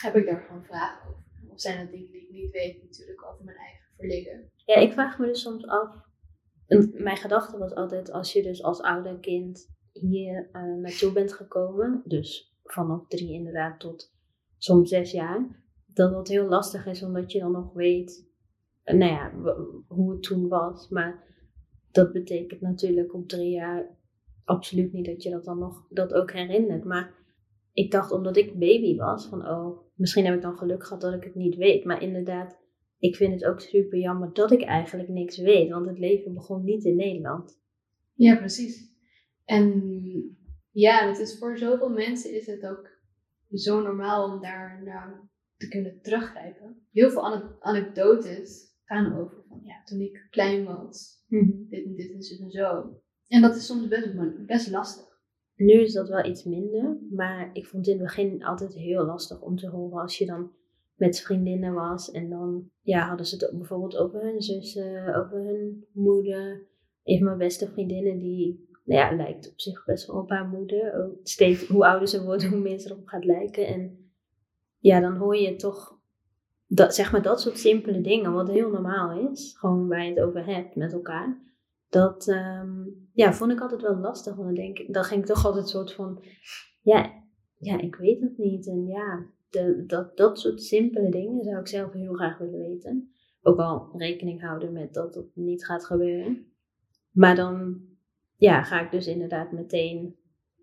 [0.01, 1.23] heb ik daar gewoon vragen over.
[1.49, 4.51] Of zijn dat dingen die ik niet weet natuurlijk over mijn eigen verleden.
[4.65, 5.95] Ja, ik vraag me dus soms af.
[6.93, 12.01] Mijn gedachte was altijd, als je dus als ouder kind hier eh, naartoe bent gekomen,
[12.05, 14.13] dus vanaf drie inderdaad tot
[14.57, 15.63] soms zes jaar,
[15.93, 18.29] dat dat heel lastig is omdat je dan nog weet,
[18.83, 19.31] eh, nou ja,
[19.87, 20.89] hoe het toen was.
[20.89, 21.23] Maar
[21.91, 23.97] dat betekent natuurlijk op drie jaar
[24.43, 26.83] absoluut niet dat je dat dan nog dat ook herinnert.
[26.83, 27.13] Maar
[27.73, 31.13] ik dacht omdat ik baby was, van oh, misschien heb ik dan geluk gehad dat
[31.13, 31.85] ik het niet weet.
[31.85, 32.57] Maar inderdaad,
[32.97, 36.63] ik vind het ook super jammer dat ik eigenlijk niks weet, want het leven begon
[36.63, 37.61] niet in Nederland.
[38.13, 38.92] Ja, precies.
[39.45, 39.83] En
[40.71, 42.89] ja, het is voor zoveel mensen is het ook
[43.51, 46.87] zo normaal om daar naar te kunnen teruggrijpen.
[46.91, 51.25] Heel veel ane- anekdotes gaan over van ja, toen ik klein was,
[51.69, 53.01] dit en dit en zo en zo.
[53.27, 54.15] En dat is soms best,
[54.45, 55.11] best lastig.
[55.55, 59.05] Nu is dat wel iets minder, maar ik vond het in het begin altijd heel
[59.05, 60.51] lastig om te horen als je dan
[60.95, 65.85] met vriendinnen was en dan ja, hadden ze het bijvoorbeeld over hun zussen, over hun
[65.91, 66.67] moeder.
[67.03, 70.47] Een van mijn beste vriendinnen die nou ja, lijkt op zich best wel op haar
[70.47, 71.09] moeder.
[71.23, 73.67] Steeds hoe ouder ze wordt, hoe meer ze erop gaat lijken.
[73.67, 74.11] En
[74.79, 75.99] ja, dan hoor je toch
[76.67, 80.19] dat, zeg maar, dat soort simpele dingen, wat heel normaal is, gewoon waar je het
[80.23, 81.41] over hebt met elkaar.
[81.89, 84.35] Dat ehm, ja, vond ik altijd wel lastig.
[84.35, 86.23] Want dan, denk, ik- dan ging ik toch altijd een soort van,
[86.81, 87.23] ja,
[87.57, 88.67] ja, ik weet het niet.
[88.67, 93.11] En ja, de, dat, dat soort simpele dingen zou ik zelf heel graag willen weten.
[93.41, 96.45] Ook al rekening houden met dat het niet gaat gebeuren.
[97.11, 97.81] Maar dan
[98.35, 100.15] ja, ga ik dus inderdaad meteen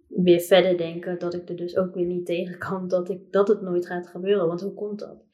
[0.08, 3.48] weer verder denken dat ik er dus ook weer niet tegen kan dat, ik, dat
[3.48, 4.46] het nooit gaat gebeuren.
[4.46, 5.24] Want hoe komt dat?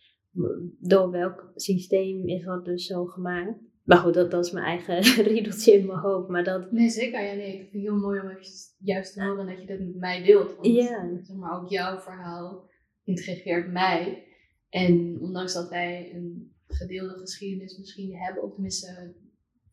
[0.79, 3.59] Door welk systeem is dat dus zo gemaakt?
[3.85, 6.29] Maar goed, dat, dat is mijn eigen riedeltje in mijn hoofd.
[6.29, 7.25] Maar dat, Nee, zeker.
[7.25, 8.43] Ja, nee, ik vind het heel mooi om even
[8.79, 10.55] juist te horen dat je dit met mij deelt.
[10.55, 11.19] Want Ja.
[11.23, 12.71] zeg maar, ook jouw verhaal
[13.05, 14.25] intrigeert mij.
[14.69, 19.15] En ondanks dat wij een gedeelde geschiedenis misschien hebben, of tenminste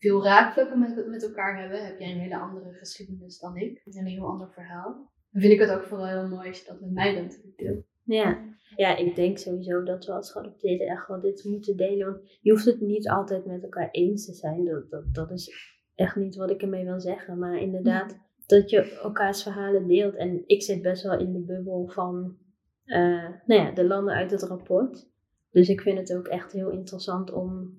[0.03, 3.81] veel raakvlakken met, met elkaar hebben, heb jij een hele andere geschiedenis dan ik.
[3.85, 5.11] Een heel ander verhaal.
[5.31, 7.85] Dan vind ik het ook vooral heel mooi als je dat met mij bent deelt.
[8.03, 8.55] Ja.
[8.75, 12.05] ja, ik denk sowieso dat we als geadopteerden echt wel dit moeten delen.
[12.05, 14.65] Want je hoeft het niet altijd met elkaar eens te zijn.
[14.65, 15.53] Dat, dat, dat is
[15.95, 17.39] echt niet wat ik ermee wil zeggen.
[17.39, 20.15] Maar inderdaad, dat je elkaars verhalen deelt.
[20.15, 22.37] En ik zit best wel in de bubbel van
[22.85, 25.11] eh, nou ja, de landen uit het rapport.
[25.51, 27.77] Dus ik vind het ook echt heel interessant om,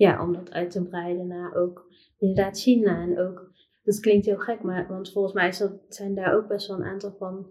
[0.00, 3.02] ja, om dat uit te breiden naar ook inderdaad China.
[3.02, 6.48] En ook, dat klinkt heel gek, maar want volgens mij is dat, zijn daar ook
[6.48, 7.46] best wel een aantal van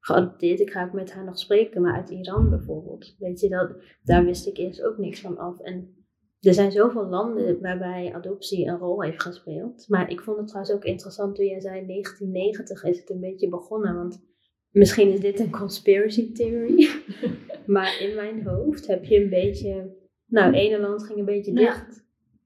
[0.00, 0.60] geadopteerd.
[0.60, 3.16] Ik ga ook met haar nog spreken, maar uit Iran bijvoorbeeld.
[3.18, 5.60] Weet je, dat, daar wist ik eerst ook niks van af.
[5.60, 6.06] En
[6.40, 9.88] er zijn zoveel landen waarbij adoptie een rol heeft gespeeld.
[9.88, 13.48] Maar ik vond het trouwens ook interessant toen jij zei 1990 is het een beetje
[13.48, 13.94] begonnen.
[13.94, 14.22] Want
[14.70, 16.88] misschien is dit een conspiracy theory.
[17.76, 20.04] maar in mijn hoofd heb je een beetje...
[20.26, 21.58] Nou, het ene land ging een beetje Ja.
[21.60, 22.04] dicht.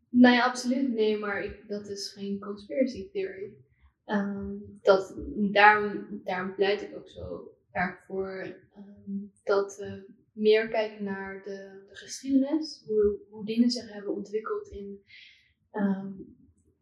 [0.09, 0.93] Nee, absoluut.
[0.93, 3.53] Nee, maar ik, dat is geen conspiracy theory.
[4.05, 5.14] Ehm, dat,
[5.53, 9.12] daarom, daarom pleit ik ook zo erg voor ehm,
[9.45, 15.03] dat we meer kijken naar de, de geschiedenis, hoe, hoe dingen zich hebben ontwikkeld in,
[15.70, 16.12] ehm,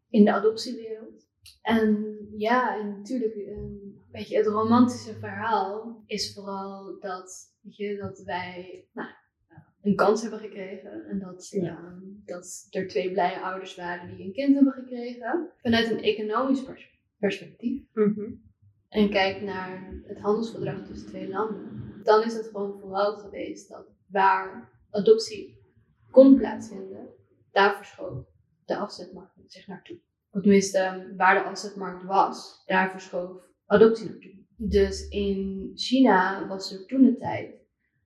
[0.09, 1.27] in de adoptiewereld.
[1.61, 8.23] En ja, en natuurlijk, een beetje het romantische verhaal is vooral dat, weet je, dat
[8.23, 9.09] wij nou,
[9.81, 11.05] een kans hebben gekregen.
[11.05, 11.77] En dat, Ja.
[11.77, 15.49] ehm, dat er twee blije ouders waren die een kind hebben gekregen.
[15.61, 17.83] Vanuit een economisch pers- perspectief.
[17.93, 18.31] Mhm.
[18.89, 22.01] En kijk naar het handelsverdrag tussen twee landen.
[22.03, 25.57] Dan is het gewoon vooral geweest dat waar adoptie
[26.11, 27.07] kon plaatsvinden,
[27.51, 28.25] daar verschoof
[28.65, 29.99] de afzetmarkt zich naartoe.
[30.31, 34.37] Of tenminste, waar de afzetmarkt was, daar verschoof adoptie naartoe.
[34.55, 37.55] Dus in China was er toen de tijd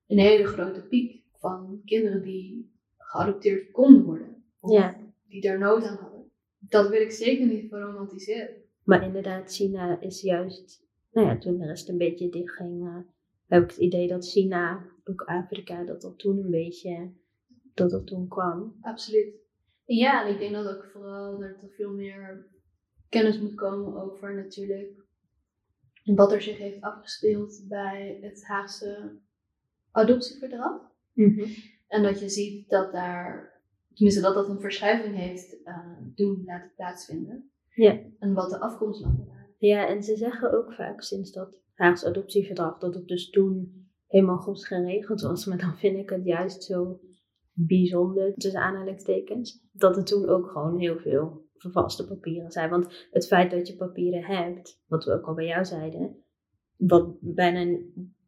[0.07, 4.43] een hele grote piek van kinderen die geadopteerd konden worden.
[4.59, 4.97] Of Ja.
[5.27, 6.31] die daar nood aan hadden.
[6.59, 8.55] Dat wil ik zeker niet verromantiseren.
[8.83, 12.97] Maar inderdaad, China is juist, nou ja, toen de rest een beetje dichtging, eh,
[13.47, 17.11] heb ik het idee dat China, ook Afrika, dat dat toen een beetje,
[17.73, 18.77] dat dat toen kwam.
[18.81, 19.35] Absoluut.
[19.85, 22.47] Ja, en ik denk dat ook vooral dat er veel meer
[23.09, 25.01] kennis moet komen over natuurlijk
[26.03, 29.19] wat er zich heeft afgespeeld bij het Haagse
[29.91, 30.91] adoptieverdrag.
[31.87, 33.61] En dat je ziet dat daar,
[33.93, 37.51] tenminste dat dat een verschuiving heeft eh, doen laten plaatsvinden.
[37.69, 37.99] Ja.
[38.19, 39.55] En wat de afkomstlanden waren.
[39.57, 44.37] Ja, en ze zeggen ook vaak sinds dat Haagse adoptieverdrag, dat het dus toen helemaal
[44.37, 45.45] goed geregeld was.
[45.45, 46.99] Maar dan vind ik het juist zo
[47.53, 52.69] bijzonder, tussen aanhalingstekens, dat er toen ook gewoon heel veel vervalste papieren zijn.
[52.69, 56.23] Want het feit dat je papieren hebt, wat we ook al bij jou zeiden,
[56.75, 57.79] wat bijna,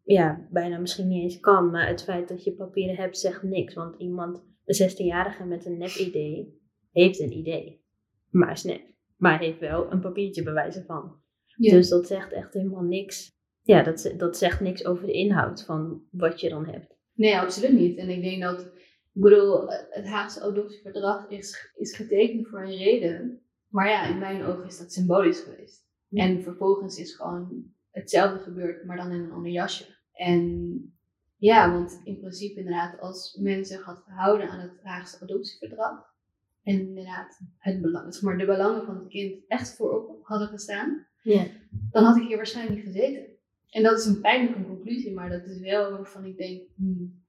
[0.06, 3.74] ja, bijna misschien niet eens kan, maar het feit dat je papieren hebt zegt niks.
[3.74, 7.84] Want iemand, een 16-jarige met een nep-idee, heeft een idee,
[8.30, 8.82] maar is nep.
[9.18, 11.24] Maar heeft wel een papiertje bewijzen van.
[11.58, 13.34] Dus dat zegt echt helemaal niks.
[13.62, 16.98] Ja, dat, dat zegt niks over de inhoud van wat je dan hebt.
[17.14, 17.98] Nee, absoluut niet.
[17.98, 18.62] En ik denk dat,
[19.14, 23.42] ik bedoel, het Haagse adoptieverdrag is, is getekend voor een reden.
[23.70, 25.88] Maar ja, in mijn ogen is dat symbolisch geweest.
[26.08, 26.24] Ja.
[26.24, 29.95] En vervolgens is gewoon hetzelfde gebeurd, maar dan in een ander jasje.
[30.16, 30.76] En
[31.38, 36.14] ja, want in principe inderdaad, als men zich had gehouden aan het Haagse adoptieverdrag.
[36.64, 41.08] En inderdaad, het belang, zeg maar, de belangen van het kind echt voorop hadden gestaan.
[41.22, 41.48] Ja.
[41.92, 43.26] Dan had ik hier waarschijnlijk niet gezeten.
[43.70, 47.24] En dat is een pijnlijke conclusie, maar dat is wel waarvan ik denk, hmm,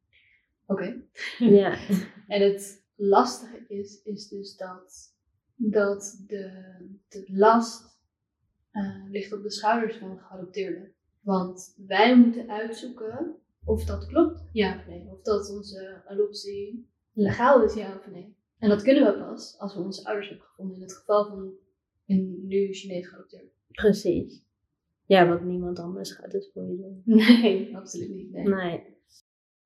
[0.66, 1.02] oké.
[1.38, 1.78] Ja.
[2.26, 5.14] En het lastige is, is dus dat,
[5.56, 6.50] dat de,
[7.08, 7.98] de last
[8.70, 10.95] eh, ligt op de schouders van de geadopteerden.
[11.26, 15.08] Want wij moeten uitzoeken of dat klopt, ja of nee.
[15.10, 18.36] Of dat onze adoptie legaal is, ja of nee.
[18.58, 20.76] En dat kunnen we pas als we onze ouders hebben gevonden.
[20.76, 21.52] In het geval van
[22.06, 23.48] een nu Chinees geadopteerde.
[23.68, 24.44] Precies.
[25.06, 27.02] Ja, want niemand anders gaat het voor je doen.
[27.16, 28.32] Nee, absoluut niet.
[28.32, 28.48] Nee.
[28.48, 28.82] Nee.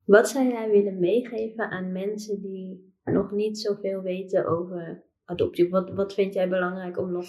[0.04, 5.68] Wat zou jij willen meegeven aan mensen die nog niet zoveel weten over adoptie?
[5.68, 7.26] Wat, wat vind jij belangrijk om nog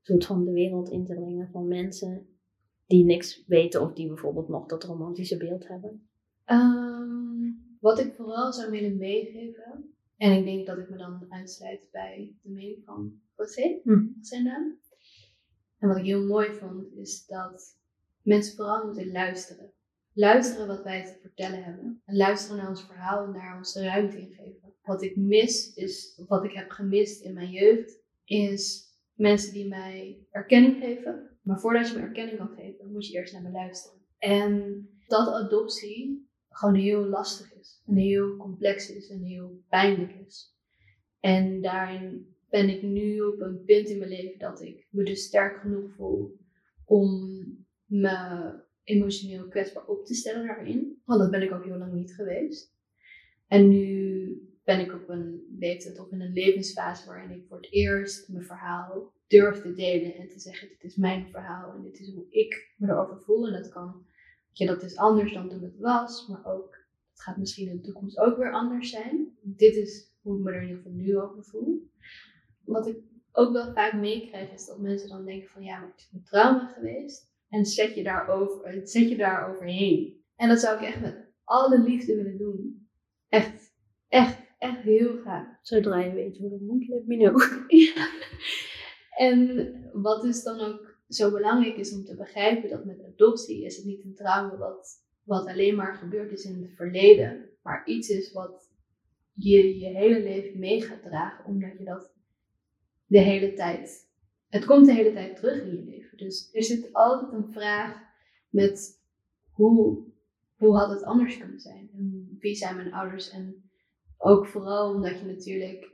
[0.00, 2.31] soort van de wereld in te brengen van mensen
[2.92, 6.08] die niks weten of die bijvoorbeeld nog dat romantische beeld hebben?
[6.44, 11.88] Ehm, wat ik vooral zou willen meegeven, en ik denk dat ik me dan aansluit
[11.90, 14.06] bij de mening van José, Hm.
[14.20, 14.78] zijn naam.
[15.78, 17.76] En wat ik heel mooi vond, is dat
[18.22, 19.72] mensen vooral moeten luisteren.
[20.12, 22.02] Luisteren wat wij te vertellen hebben.
[22.04, 24.74] En luisteren naar ons verhaal en daar ons de ruimte in geven.
[24.82, 29.68] Wat ik mis, is, of wat ik heb gemist in mijn jeugd, is mensen die
[29.68, 31.31] mij erkenning geven.
[31.42, 33.98] Maar voordat je me erkenning kan geven, moet je eerst naar me luisteren.
[34.18, 37.82] En dat adoptie gewoon heel lastig is.
[37.86, 40.56] En heel complex is en heel pijnlijk is.
[41.20, 45.24] En daarin ben ik nu op een punt in mijn leven dat ik me dus
[45.24, 46.40] sterk genoeg voel
[46.84, 47.10] om
[47.84, 51.00] me emotioneel kwetsbaar op te stellen daarin.
[51.04, 52.74] Want dat ben ik ook heel lang niet geweest.
[53.46, 57.72] En nu ben ik op een leeftijd of in een levensfase waarin ik voor het
[57.72, 62.00] eerst mijn verhaal durf te delen en te zeggen: dit is mijn verhaal en dit
[62.00, 63.46] is hoe ik me erover voel.
[63.46, 64.06] En dat kan,
[64.52, 67.82] ja, dat is anders dan toen het was, maar ook, het gaat misschien in de
[67.82, 69.36] toekomst ook weer anders zijn.
[69.40, 71.90] Dit is hoe ik me er in ieder geval nu over voel.
[72.64, 72.96] Wat ik
[73.32, 76.24] ook wel vaak meekrijg is dat mensen dan denken van ja, maar het is een
[76.24, 77.30] trauma geweest.
[77.48, 80.24] En zet je, daarover, zet je daar overheen.
[80.36, 82.88] En dat zou ik echt met alle liefde willen doen.
[83.28, 83.74] Echt,
[84.08, 85.46] echt, echt heel graag.
[85.62, 87.40] Zodra je weet hoe dat moet, let me know.
[87.68, 88.08] Ja.
[89.22, 93.76] En wat dus dan ook zo belangrijk is om te begrijpen dat met adoptie is
[93.76, 98.08] het niet een trauma wat, wat alleen maar gebeurd is in het verleden, maar iets
[98.08, 98.70] is wat
[99.32, 102.12] je je hele leven mee gaat dragen, omdat je dat
[103.06, 104.08] de hele tijd,
[104.48, 106.18] het komt de hele tijd terug in je leven.
[106.18, 108.02] Dus er zit altijd een vraag
[108.48, 109.02] met
[109.50, 110.04] hoe,
[110.56, 111.90] hoe had het anders kunnen zijn?
[111.94, 113.30] En wie zijn mijn ouders?
[113.30, 113.70] En
[114.18, 115.90] ook vooral omdat je natuurlijk,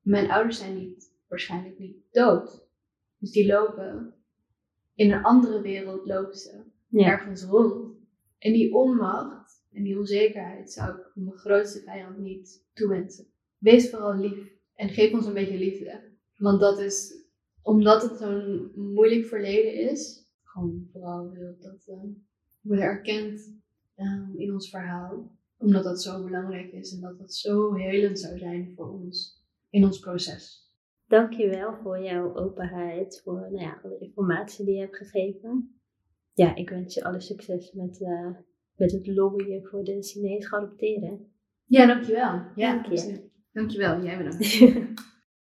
[0.00, 2.61] mijn ouders zijn niet waarschijnlijk niet dood.
[3.22, 4.14] Dus die lopen
[4.94, 7.06] in een andere wereld lopen ze Ja.
[7.06, 7.96] ergens rond.
[8.38, 13.26] En die onmacht en die onzekerheid zou ik mijn grootste vijand niet toewensen.
[13.58, 16.00] Wees vooral lief en geef ons een beetje liefde.
[16.36, 17.24] Want dat is,
[17.62, 22.02] omdat het zo'n moeilijk verleden is, gewoon vooral wil dat eh,
[22.60, 23.60] worden erkend
[23.94, 25.36] eh, in ons verhaal.
[25.56, 29.84] Omdat dat zo belangrijk is en dat dat zo helend zou zijn voor ons in
[29.84, 30.61] ons proces.
[31.12, 35.80] Dankjewel voor jouw openheid, voor nou ja, alle informatie die je hebt gegeven.
[36.32, 38.30] ja, ik wens je alle succes met, uh,
[38.76, 41.32] met het lobbyen voor de Chinees geadopteerden.
[41.64, 42.42] Ja, dankjewel.
[42.54, 43.30] Ja, Dank je.
[43.52, 44.58] Dankjewel, jij bedankt.